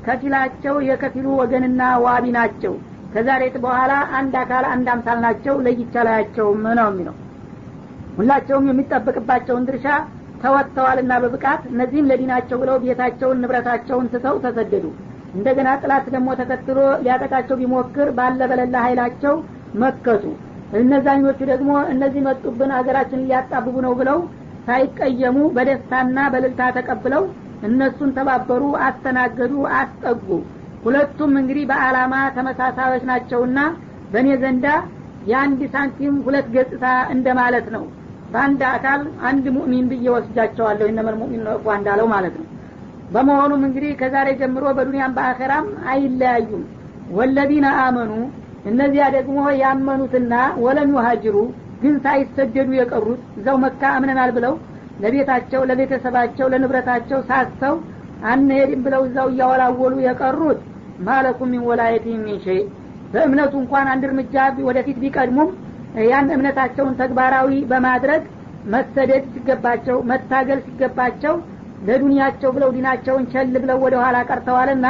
ከፊላቸው 0.06 0.74
የከፊሉ 0.88 1.26
ወገንና 1.40 1.82
ዋቢ 2.04 2.24
ናቸው። 2.36 2.72
ከዛሬት 3.12 3.56
በኋላ 3.64 3.92
አንድ 4.18 4.34
አካል 4.40 4.64
አንድ 4.72 4.86
አምሳል 4.94 5.18
ናቸው። 5.24 5.54
ለይቻላያቸውም 5.66 6.64
ነው 6.78 6.88
የሚለው። 6.90 7.14
ሁላቸውም 8.18 8.68
የሚጠበቅባቸውን 8.70 9.66
ድርሻ 9.68 9.86
ተወጥተዋልና 10.42 11.12
በብቃት 11.22 11.62
እነዚህም 11.70 12.08
ለዲናቸው 12.10 12.56
ብለው 12.62 12.76
ቤታቸውን 12.82 13.40
ንብረታቸውን 13.42 14.10
ትተው 14.12 14.36
ተሰደዱ። 14.44 14.84
እንደገና 15.34 15.68
ጥላት 15.82 16.06
ደግሞ 16.14 16.28
ተከትሎ 16.40 16.78
ሊያጠቃቸው 17.04 17.56
ቢሞክር 17.60 18.08
ባለ 18.18 18.40
በለላ 18.50 18.74
ኃይላቸው 18.86 19.34
መከቱ 19.82 20.24
እነዛኞቹ 20.78 21.38
ደግሞ 21.50 21.70
እነዚህ 21.92 22.22
መጡብን 22.26 22.70
ሀገራችንን 22.76 23.26
ሊያጣብቡ 23.28 23.76
ነው 23.86 23.92
ብለው 24.00 24.18
ሳይቀየሙ 24.66 25.38
በደስታና 25.56 26.18
በልልታ 26.32 26.60
ተቀብለው 26.76 27.24
እነሱን 27.66 28.10
ተባበሩ 28.16 28.62
አስተናገዱ 28.86 29.52
አስጠጉ። 29.78 30.28
ሁለቱም 30.84 31.32
እንግዲህ 31.40 31.64
በአላማ 31.70 32.14
ተመሳሳዮች 32.36 33.04
ናቸውና 33.10 33.58
በእኔ 34.12 34.28
ዘንዳ 34.42 34.66
የአንድ 35.26 35.60
ሳንቲም 35.74 36.16
ሁለት 36.26 36.48
ገጽታ 36.54 36.84
እንደማለት 37.14 37.68
ነው። 37.76 37.84
በአንድ 38.32 38.60
አካል 38.70 39.00
አንድ 39.28 39.44
ሙእሚን 39.56 39.86
ብዬ 39.90 40.06
ወስጃቸዋለሁ 40.14 40.86
እነመል 40.90 41.16
ሙእሚን 41.20 41.42
እኳ 41.54 41.76
እንዳለው 41.78 42.06
ማለት 42.14 42.34
ነው። 42.40 42.46
በመሆኑም 43.14 43.62
እንግዲህ 43.68 43.92
ከዛሬ 44.00 44.28
ጀምሮ 44.40 44.64
በዱንያም 44.78 45.14
በአኸራም 45.16 45.66
አይለያዩም። 45.90 46.64
ወለዚነ 47.10 47.66
አመኑ 47.82 48.12
እነዚያ 48.64 49.04
ደግሞ 49.16 49.38
ያመኑትና 49.62 50.34
ወለም 50.64 50.90
ዩሃጅሩ 50.94 51.36
ግን 51.82 51.96
ሳይሰደዱ 52.04 52.68
የቀሩት 52.76 53.22
እዛው 53.38 53.56
መካ 53.64 53.82
አምነናል 53.96 54.30
ብለው 54.36 54.54
ለቤታቸው 55.02 55.62
ለቤተሰባቸው 55.70 56.46
ለንብረታቸው 56.52 57.20
ሳስተው 57.30 57.74
አንሄድም 58.30 58.82
ብለው 58.86 59.02
እዛው 59.08 59.28
እያወላወሉ 59.32 59.94
የቀሩት 60.06 60.60
ማለኩም 61.06 61.50
ሚን 61.54 61.62
ወላየት 61.70 62.04
ሚን 62.08 62.38
በእምነቱ 63.14 63.54
እንኳን 63.62 63.86
አንድ 63.92 64.04
እርምጃ 64.08 64.36
ወደፊት 64.68 64.96
ቢቀድሙም 65.02 65.50
ያን 66.04 66.30
እምነታቸውን 66.36 66.96
ተግባራዊ 67.00 67.50
በማድረግ 67.70 68.22
መሰደድ 68.72 69.24
ሲገባቸው 69.34 69.96
መታገል 70.10 70.60
ሲገባቸው 70.66 71.34
ለዱንያቸው 71.88 72.50
ብለው 72.56 72.70
ዲናቸውን 72.76 73.24
ቸል 73.32 73.52
ብለው 73.64 73.78
ወደ 73.84 73.94
ኋላ 74.02 74.16
ቀርተዋልና 74.28 74.86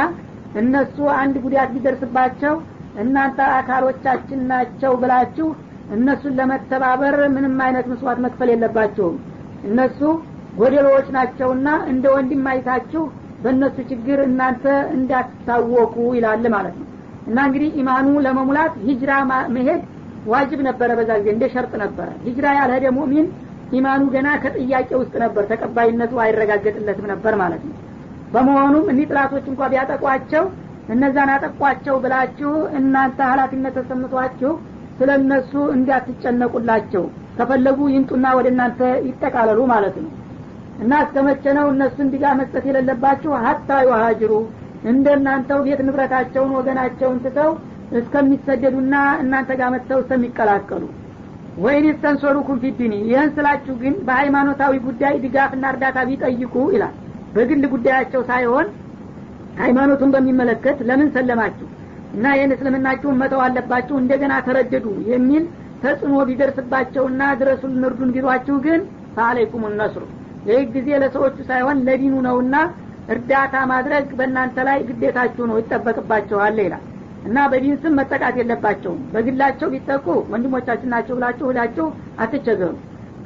እነሱ 0.61 0.97
አንድ 1.21 1.35
ጉዳት 1.45 1.69
ቢደርስባቸው 1.75 2.53
እናንተ 3.01 3.39
አካሎቻችን 3.55 4.41
ናቸው 4.51 4.93
ብላችሁ 5.01 5.47
እነሱን 5.95 6.33
ለመተባበር 6.39 7.15
ምንም 7.33 7.57
አይነት 7.65 7.85
መስዋዕት 7.91 8.19
መክፈል 8.25 8.49
የለባቸውም 8.51 9.17
እነሱ 9.69 9.99
ጎደሎዎች 10.59 11.07
ናቸውና 11.15 11.69
እንደ 11.91 12.05
ወንድም 12.15 12.45
አይታችሁ 12.51 13.03
በእነሱ 13.43 13.77
ችግር 13.89 14.19
እናንተ 14.27 14.63
እንዳትታወቁ 14.95 15.95
ይላል 16.17 16.45
ማለት 16.55 16.75
ነው። 16.79 16.87
እና 17.27 17.37
እንግዲህ 17.47 17.69
ኢማኑ 17.81 18.07
ለመሙላት 18.25 18.73
ሂጅራ 18.87 19.11
መሄድ 19.55 19.81
ዋጅብ 20.25 20.59
ነበረ 20.67 20.89
በዛ 20.99 21.11
ጊዜ 21.19 21.29
እንደ 21.33 21.45
ሸርጥ 21.53 21.73
ነበረ። 21.83 22.07
ሂጅራ 22.25 22.45
ያልሄደ 22.59 22.85
ሙእሚን 22.97 23.27
ኢማኑ 23.71 24.03
ገና 24.15 24.27
ከጥያቄ 24.43 24.89
ውስጥ 25.01 25.13
ነበር 25.23 25.43
ተቀባይነቱ 25.51 26.13
አይረጋገጥለትም 26.23 27.07
ነበር 27.13 27.33
ማለት 27.41 27.63
ነው። 27.69 27.75
በመሆኑም 28.33 28.85
እኒህ 28.91 29.05
ጥላቶች 29.11 29.45
እንኳ 29.51 29.61
ቢያጠቋቸው 29.71 30.43
እነዛን 30.93 31.29
አጠቋቸው 31.35 31.95
ብላችሁ 32.03 32.51
እናንተ 32.79 33.19
ሀላፊነት 33.29 33.75
ተሰምቷችሁ 33.79 34.51
ስለ 34.99 35.11
እነሱ 35.21 35.53
እንዲያትጨነቁላቸው 35.75 37.03
ከፈለጉ 37.37 37.79
ይምጡና 37.93 38.25
ወደ 38.37 38.47
እናንተ 38.53 38.79
ይጠቃለሉ 39.07 39.61
ማለት 39.71 39.95
ነው። 40.03 40.11
እና 40.79 40.93
እስከ 41.05 41.23
መቼ 41.27 41.43
ነው 41.57 41.65
እነሱን 41.73 42.07
ድጋ 42.13 42.25
መስጠት 42.39 42.65
የሌለባችሁ 42.69 43.31
ሀታ 43.45 43.79
ይዋሃጅሩ 43.83 44.31
እንደ 44.91 45.07
እናንተው 45.17 45.59
ቤት 45.65 45.79
ንብረታቸውን 45.87 46.51
ወገናቸውን 46.57 47.19
ትተው 47.23 47.51
እስከሚሰደዱና 47.99 48.93
እናንተ 49.23 49.51
ጋር 49.59 49.69
መጥተው 49.75 49.99
እስከሚቀላቀሉ። 50.03 50.83
ወይን 51.57 51.85
ስተንሶሩኩም 51.91 52.57
ፊዲኒ 52.63 52.93
ይህን 53.09 53.29
ስላችሁ 53.35 53.75
ግን 53.83 53.93
በሃይማኖታዊ 54.07 54.73
ጉዳይ 54.87 55.13
ድጋፍና 55.25 55.65
እርዳታ 55.73 55.99
ቢጠይቁ 56.09 56.55
ይላል። 56.73 56.95
በግል 57.35 57.63
ጉዳያቸው 57.73 58.21
ሳይሆን 58.29 58.67
ሃይማኖቱን 59.59 60.13
በሚመለከት 60.15 60.77
ለምን 60.89 61.09
ሰለማችሁ? 61.15 61.67
እና 62.15 62.25
ይህን 62.35 62.51
እስልምናችሁን 62.55 63.19
መተው 63.21 63.41
አለባችሁ 63.45 63.95
እንደገና 63.99 64.33
ተረደዱ 64.45 64.85
የሚል 65.11 65.43
ተጽዕኖ 65.83 66.15
ቢደርስባቸውና 66.29 67.21
ድረሱን 67.39 67.83
እርዱን 67.87 68.11
ቢሏችሁ 68.15 68.55
ግን 68.65 68.81
ፈአለይኩም 69.15 69.63
ነስሩ። 69.79 70.03
ይህ 70.49 70.63
ጊዜ 70.73 70.87
ለሰዎቹ 71.01 71.37
ሳይሆን 71.49 71.77
ለዲኑ 71.87 72.15
ነውና 72.27 72.55
እርዳታ 73.13 73.55
ማድረግ 73.71 74.05
በእናንተ 74.19 74.57
ላይ 74.67 74.77
ግዴታችሁ 74.87 75.43
ነው 75.49 75.57
ይጠበቅባችኋል 75.61 76.59
ይላል። 76.63 76.83
እና 77.27 77.37
በዲን 77.51 77.75
ስም 77.83 77.95
መጠቃት 77.99 78.35
የለባቸውም። 78.39 78.99
በግላቸው 79.13 79.67
ቢጠቁ 79.73 80.05
ወንድሞቻችን 80.33 80.91
ናቸው 80.93 81.15
ብላችሁ 81.17 81.45
ሁላችሁ 81.49 81.85
አትቸገሩ። 82.23 82.73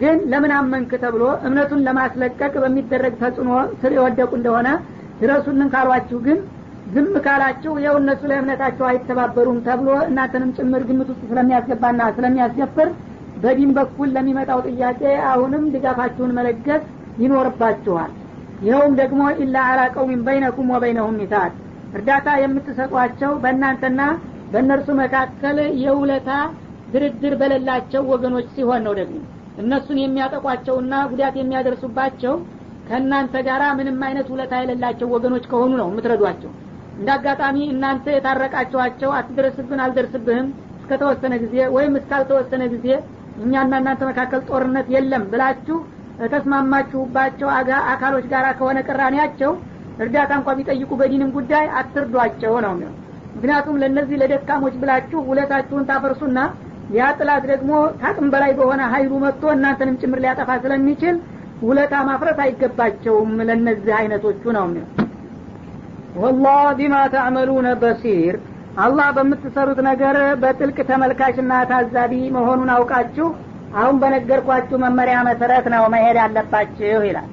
ግን 0.02 0.18
ለምን 0.32 0.52
አመንክ 0.58 0.92
ተብሎ 1.02 1.24
እምነቱን 1.48 1.84
ለማስለቀቅ 1.88 2.54
በሚደረግ 2.64 3.14
ተጽዕኖ 3.24 3.50
ስር 3.82 3.94
የወደቁ 3.98 4.32
እንደሆነ 4.40 4.68
ድረሱልን 5.22 5.70
ካሏችሁ 5.74 6.20
ግን 6.26 6.40
ዝም 6.94 7.14
ካላችሁ 7.26 7.74
የው 7.84 7.96
እነሱ 8.00 8.22
ለእምነታቸው 8.30 8.86
አይተባበሩም 8.90 9.58
ተብሎ 9.66 9.90
እናንተንም 10.06 10.54
ጭምር 10.58 10.84
ግምት 10.90 11.10
ውስጥ 11.12 11.24
ስለሚያስገባና 11.32 12.02
ስለሚያስገፍር 12.16 12.90
በዲን 13.44 13.72
በኩል 13.78 14.10
ለሚመጣው 14.16 14.60
ጥያቄ 14.70 15.02
አሁንም 15.32 15.66
ድጋፋችሁን 15.74 16.36
መለገስ 16.38 16.84
ይኖርባችኋል። 17.24 18.12
ይኸውም 18.66 18.94
ደግሞ 19.00 19.22
ኢላ 19.44 19.58
አላ 19.72 19.82
ቀውሚን 19.94 20.24
በይነኩም 20.26 20.72
ወበይነሁም 20.74 21.18
ሚሳት 21.22 21.54
እርዳታ 21.94 22.30
የምትሰጧቸው 22.42 23.32
በእናንተና 23.44 24.02
በእነርሱ 24.52 24.90
መካከል 25.02 25.58
የውለታ 25.84 26.30
ድርድር 26.94 27.34
በሌላቸው 27.42 28.04
ወገኖች 28.12 28.48
ሲሆን 28.56 28.82
ነው 28.88 28.94
ደግሞ 29.00 29.18
እነሱን 29.62 29.98
የሚያጠቋቸውና 30.02 30.94
ጉዳት 31.12 31.36
የሚያደርሱባቸው 31.40 32.34
ከእናንተ 32.90 33.36
ጋር 33.48 33.62
ምንም 33.80 34.00
አይነት 34.08 34.28
ውለታ 34.34 34.54
የሌላቸው 34.62 35.08
ወገኖች 35.16 35.46
ከሆኑ 35.52 35.72
ነው 35.82 35.88
የምትረዷቸው። 35.92 36.52
እንደ 36.98 37.10
አጋጣሚ 37.16 37.58
እናንተ 37.74 38.06
የታረቃችኋቸው 38.16 39.12
አትደረስብን 39.18 39.82
አልደርስብህም 39.84 40.48
እስከተወሰነ 40.82 41.34
ጊዜ 41.44 41.56
ወይም 41.76 41.94
እስካልተወሰነ 42.00 42.64
ጊዜ 42.74 42.88
እኛና 43.44 43.74
እናንተ 43.82 44.02
መካከል 44.10 44.42
ጦርነት 44.50 44.88
የለም 44.96 45.24
ብላችሁ 45.34 45.78
ተስማማችሁባቸው 46.34 47.50
አካሎች 47.92 48.26
ጋር 48.32 48.46
ከሆነ 48.58 48.80
ቅራኔያቸው 48.88 49.52
እርዳታ 50.04 50.32
እንኳ 50.40 50.50
ቢጠይቁ 50.58 50.92
በዲንም 51.00 51.30
ጉዳይ 51.38 51.66
አትርዷቸው 51.80 52.54
ነው 52.66 52.74
የሚለው 52.74 52.96
ምክንያቱም 53.36 53.76
ለእነዚህ 53.82 54.20
ለደካሞች 54.22 54.76
ብላችሁ 54.82 55.20
ውለታችሁን 55.30 55.88
ታፈርሱና 55.90 56.40
ያ 56.98 57.10
ጥላት 57.18 57.44
ደግሞ 57.52 57.72
ታቅም 58.02 58.28
በላይ 58.34 58.52
በሆነ 58.60 58.82
ሀይሉ 58.94 59.12
መጥቶ 59.26 59.44
እናንተንም 59.56 60.00
ጭምር 60.02 60.20
ሊያጠፋ 60.24 60.52
ስለሚችል 60.64 61.16
ውለታ 61.62 61.96
ማፍረስ 62.08 62.40
አይገባቸውም። 62.44 63.32
ለእነዚህ 63.48 63.94
አይነቶቹ 63.98 64.44
ነው 64.58 64.66
የሚለው። 64.68 64.90
ወላህ 66.22 66.62
ቢማ 66.78 66.96
ተዕመሉነ 67.14 67.68
በሲር። 67.82 68.36
አላህ 68.84 69.08
በምትሰሩት 69.16 69.80
ነገር 69.88 70.18
በጥልቅ 70.42 70.78
ተመልካችና 70.90 71.54
ታዛቢ 71.72 72.14
መሆኑን 72.36 72.70
አውቃችሁ 72.76 73.28
አሁን 73.76 73.96
በነገርኳችሁ 74.02 74.78
መመሪያ 74.84 75.18
መሰረት 75.28 75.66
ነው 75.74 75.84
መሄድ 75.94 76.18
ያለባችሁ 76.22 77.02
ይላል። 77.08 77.28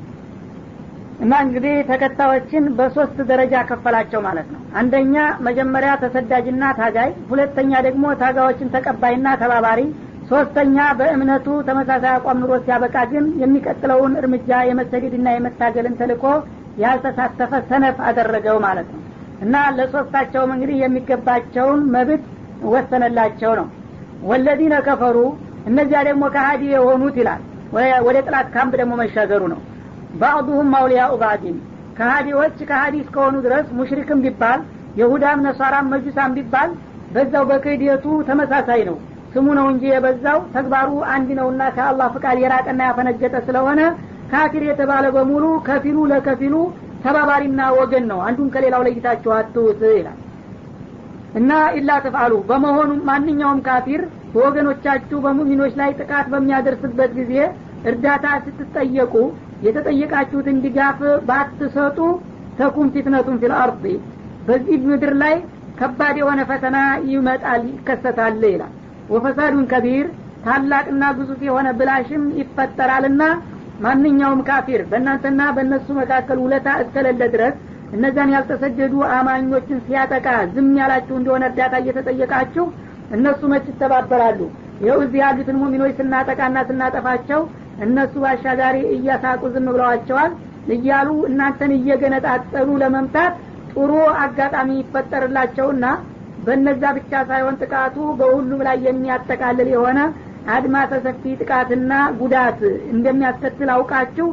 እና 1.20 1.34
እንግዲህ 1.44 1.74
ተከታዮችን 1.90 2.64
በሶስት 2.78 3.18
ደረጃ 3.30 3.54
ከፈላቸው 3.68 4.20
ማለት 4.26 4.48
ነው። 4.54 4.60
አንደኛ 4.80 5.14
መጀመሪያ 5.46 5.92
ተሰዳጅና 6.02 6.64
ታጋይ 6.80 7.10
ሁለተኛ 7.30 7.72
ደግሞ 7.86 8.04
ታጋዮችን 8.22 8.72
ተቀባይና 8.74 9.28
ተባባሪ 9.42 9.80
ሶስተኛ 10.30 10.76
በእምነቱ 10.98 11.46
ተመሳሳይ 11.66 12.12
አቋም 12.14 12.38
ኑሮ 12.42 12.52
ሲያበቃ 12.62 12.96
ግን 13.12 13.26
የሚቀጥለውን 13.42 14.14
እርምጃ 14.20 14.50
የመሰደድና 14.68 15.28
የመታገልን 15.34 15.94
ተልኮ 16.00 16.24
ያልተሳተፈ 16.82 17.52
ሰነፍ 17.68 17.98
አደረገው 18.08 18.56
ማለት 18.64 18.88
ነው። 18.94 19.02
እና 19.40 19.54
ለሶስታቸውም 19.76 20.52
እንግዲህ 20.54 20.76
የሚገባቸውን 20.82 21.80
መብት 21.94 22.24
ወሰነላቸው 22.72 23.52
ነው። 23.60 23.66
ወለዚነ 24.22 24.74
ከፈሩ 24.86 25.18
እነዚያ 25.70 26.00
ደግሞ 26.08 26.24
ከሀዲ 26.34 26.62
የሆኑት 26.74 27.16
ይላል። 27.20 27.42
ወደ 28.06 28.16
ጥላት 28.26 28.46
ካምፕ 28.54 28.74
ደግሞ 28.80 28.92
መሻገሩ 29.00 29.42
ነው። 29.54 29.60
ባዕዱሁም 30.20 30.70
አውሊያኡ 30.78 31.12
ባዕዲን 31.22 31.56
ከሀዲዎች 31.98 32.56
ከሀዲ 32.70 32.96
እስከሆኑ 33.02 33.36
ድረስ 33.46 33.66
ሙሽሪክም 33.78 34.22
ቢባል 34.24 34.60
የሁዳም 35.00 35.42
ነሷራም 35.46 35.90
መጁሳም 35.92 36.34
ቢባል 36.36 36.70
በዛው 37.14 37.44
በክህደቱ 37.50 38.04
ተመሳሳይ 38.28 38.82
ነው 38.88 38.96
ስሙ 39.36 39.46
ነው 39.58 39.66
እንጂ 39.70 39.84
የበዛው። 39.88 40.38
ተግባሩ 40.52 40.90
አንድ 41.14 41.28
ነውና 41.38 41.62
ከአላህ 41.76 42.06
ፍቃድ 42.14 42.38
የራቀና 42.42 42.80
ያፈነገጠ 42.88 43.34
ስለሆነ 43.48 43.80
ካፊር 44.30 44.62
የተባለ 44.68 45.06
በሙሉ 45.16 45.44
ከፊሉ 45.66 45.98
ለከፊሉ 46.12 46.54
ተባባሪና 47.04 47.62
ወገን 47.78 48.04
ነው። 48.12 48.20
አንዱን 48.26 48.48
ከሌላው 48.54 48.84
ለይታችሁ 48.86 49.30
አትውት 49.36 49.82
ይላል። 49.90 50.18
እና 51.38 51.50
ኢላ 51.78 51.90
ተፍአሉ 52.04 52.34
በመሆኑ 52.48 52.92
ማንኛውም 53.08 53.60
ካፊር 53.66 54.02
በወገኖቻችሁ 54.32 55.18
በሙሚኖች 55.24 55.74
ላይ 55.80 55.90
ጥቃት 56.00 56.26
በሚያደርስበት 56.32 57.12
ጊዜ 57.18 57.34
እርዳታ 57.90 58.26
ስትጠየቁ 58.46 59.14
የተጠየቃችሁትን 59.66 60.56
ድጋፍ 60.64 60.98
ባትሰጡ 61.28 61.98
ተኩም 62.58 62.88
ፊትነቱን 62.94 63.38
ፊል 63.42 63.54
በዚህ 64.48 64.80
ምድር 64.88 65.12
ላይ 65.22 65.36
ከባድ 65.78 66.16
የሆነ 66.20 66.40
ፈተና 66.50 66.76
ይመጣል 67.10 67.62
ይከሰታል 67.70 68.42
ይላል 68.46 68.74
ወፈሳዱን 69.10 69.66
ከቢር 69.72 70.06
ታላቅና 70.44 71.04
ግዙፍ 71.18 71.40
የሆነ 71.46 71.68
ብላሽም 71.78 72.24
ይፈጠራልና 72.40 73.22
ማንኛውም 73.84 74.40
ካፊር 74.48 74.82
በእናንተና 74.90 75.40
በእነሱ 75.56 75.86
መካከል 76.00 76.38
ውለታ 76.44 76.68
እስከሌለ 76.82 77.22
ድረስ 77.34 77.56
እነዛን 77.96 78.32
ያልተሰደዱ 78.34 78.94
አማኞችን 79.16 79.82
ሲያጠቃ 79.86 80.28
ዝም 80.54 80.70
ያላችሁ 80.80 81.14
እንደሆነ 81.18 81.44
እርዳታ 81.50 81.74
እየተጠየቃችሁ 81.82 82.64
እነሱ 83.16 83.40
መች 83.52 83.66
ይተባበራሉ? 83.72 84.40
ይኸው 84.80 84.98
እዚህ 85.04 85.20
ያሉትን 85.24 85.58
ሙሚኖች 85.60 85.92
ስናጠቃና 86.00 86.56
ስናጠፋቸው 86.70 87.42
እነሱ 87.86 88.14
ባሻጋሪ 88.24 88.76
እያሳቁ 88.96 89.42
ዝም 89.54 89.66
ብለዋቸዋል 89.74 90.32
እያሉ 90.76 91.08
እናንተን 91.28 91.72
እየገነጣጠሉ 91.78 92.68
ለመምታት 92.82 93.34
ጥሩ 93.72 93.92
አጋጣሚ 94.24 94.70
ይፈጠርላቸውና 94.80 95.84
በነዛ 96.45 96.83
ብቻ 96.97 97.11
ሳይሆን 97.29 97.59
ጥቃቱ 97.63 97.97
በሁሉም 98.19 98.61
ላይ 98.67 98.77
የሚያጠቃልል 98.87 99.69
የሆነ 99.75 99.99
አድማሰ 100.55 100.91
ሰፊ 101.05 101.33
ጥቃትና 101.41 101.91
ጉዳት 102.21 102.61
እንደሚያስከትል 102.93 103.69
አውቃችሁ 103.75 104.27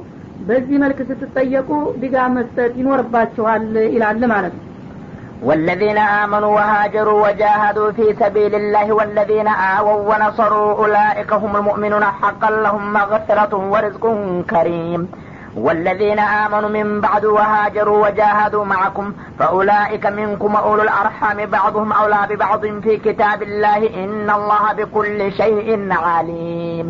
በዚህ 0.49 0.77
መልክ 0.85 0.99
ስትጠየቁ 1.11 1.71
ድጋፍ 2.03 2.31
መስጠት 2.39 2.73
ይኖርባችኋል 2.83 3.65
ይላል 3.97 4.25
ማለት 4.35 4.55
ነው 4.59 4.65
والذين 5.43 5.99
آمنوا 6.23 6.55
وهاجروا 6.57 7.19
وجاهدوا 7.25 7.91
في 7.93 8.07
سبيل 8.23 8.55
الله 8.55 8.87
والذين 8.93 9.49
آووا 9.75 9.99
ونصروا 10.11 10.75
أولئك 10.75 11.31
هم 11.33 11.57
المؤمنون 11.57 12.05
حقا 12.21 12.51
لهم 12.65 12.93
مغفرة 12.93 13.53
ورزق 13.73 14.05
كريم 14.51 15.01
والذين 15.57 16.21
آمنوا 16.45 16.69
من 16.69 17.01
بعد 17.01 17.25
وهاجروا 17.37 17.99
وجاهدوا 18.05 18.65
معكم 18.65 19.07
فأولئك 19.39 20.05
منكم 20.21 20.53
أولو 20.57 20.83
الأرحام 20.83 21.39
بعضهم 21.47 21.93
أولى 21.93 22.21
ببعض 22.31 22.63
في 22.85 22.93
كتاب 22.97 23.41
الله 23.43 23.81
إن 24.05 24.27
الله 24.39 24.65
بكل 24.79 25.21
شيء 25.41 25.69
عليم 26.09 26.89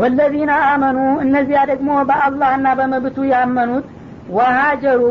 ወለዚነ 0.00 0.50
አመኑ 0.72 0.98
እነዚያ 1.24 1.60
ደግሞ 1.70 1.90
በአላህና 2.08 2.66
በመብቱ 2.78 3.16
ያመኑት 3.32 3.86
ወሃጀሩ 4.36 5.02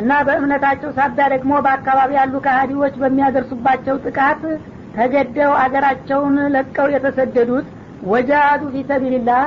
እና 0.00 0.10
በእምነታቸው 0.26 0.90
ሳቢያ 0.98 1.24
ደግሞ 1.34 1.52
በአካባቢ 1.64 2.10
ያሉ 2.18 2.34
ከሃዲዎች 2.46 2.94
በሚያደርሱባቸው 3.02 3.96
ጥቃት 4.06 4.42
ተገደው 4.96 5.52
አገራቸውን 5.64 6.36
ለቀው 6.54 6.88
የተሰደዱት 6.94 7.66
ወጃዱ 8.12 8.62
ፊሰቢልላህ 8.74 9.42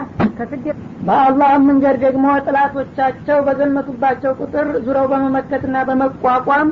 በአላህ 1.06 1.52
መንገድ 1.66 1.96
ደግሞ 2.04 2.26
ጥላቶቻቸው 2.46 3.38
በዘመቱባቸው 3.46 4.32
ቁጥር 4.40 4.68
ዙረው 4.84 5.06
በመመከትና 5.12 5.76
በመቋቋም 5.88 6.68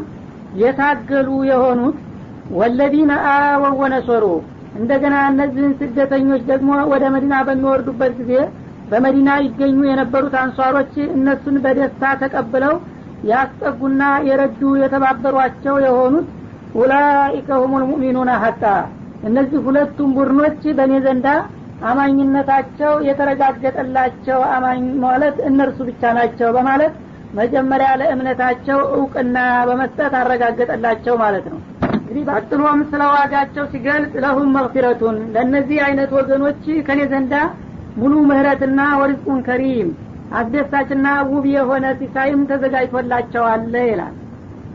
የታገሉ 0.60 1.28
የሆኑት 1.50 1.96
ወለዚነ 2.58 3.12
አወው 3.30 3.74
ወነሶሩ 3.82 4.24
እንደገና 4.78 5.16
እነዚህን 5.30 5.72
ስደተኞች 5.80 6.42
ደግሞ 6.50 6.70
ወደ 6.92 7.04
መዲና 7.14 7.34
በሚወርዱበት 7.48 8.12
ጊዜ 8.20 8.32
በመዲና 8.90 9.30
ይገኙ 9.44 9.78
የነበሩት 9.88 10.34
አንሷሮች 10.42 10.94
እነሱን 11.14 11.56
በደስታ 11.64 12.12
ተቀብለው 12.22 12.74
ያስጠጉና 13.30 14.02
የረዱ 14.28 14.62
የተባበሯቸው 14.82 15.76
የሆኑት 15.86 16.28
ኡላኢከ 16.78 17.48
ሁሙል 17.62 17.84
ሙእሚኑና 17.90 18.32
ሀቃ 18.44 18.62
እነዚህ 19.28 19.60
ሁለቱም 19.66 20.10
ቡድኖች 20.16 20.60
በእኔ 20.78 20.94
ዘንዳ 21.06 21.28
አማኝነታቸው 21.88 22.92
የተረጋገጠላቸው 23.08 24.40
አማኝ 24.54 24.82
ማለት 25.04 25.36
እነርሱ 25.48 25.78
ብቻ 25.88 26.12
ናቸው 26.18 26.48
በማለት 26.56 26.94
መጀመሪያ 27.38 27.88
ለእምነታቸው 28.00 28.78
እውቅና 28.96 29.38
በመስጠት 29.68 30.12
አረጋገጠላቸው 30.20 31.14
ማለት 31.22 31.46
ነው። 31.52 31.58
እንግዲህ 31.98 32.22
ቀጥሎም 32.32 32.80
ስለ 32.90 33.02
ዋጋቸው 33.14 33.64
ሲገልጽ 33.72 34.12
ለሁም 34.24 34.48
መግፊረቱን 34.56 35.16
ለእነዚህ 35.34 35.80
አይነት 35.86 36.12
ወገኖች 36.18 36.62
ከኔ 36.86 37.00
ዘንዳ 37.12 37.34
ሙሉ 37.98 38.14
ምህረትና 38.30 38.80
ወርዝቁን 39.00 39.40
ከሪም 39.46 39.90
አስደሳችና 40.38 41.06
ውብ 41.30 41.44
የሆነ 41.54 41.86
ሲሳይም 42.00 42.40
ተዘጋጅቶላቸዋል 42.50 43.62
ይላል 43.84 44.14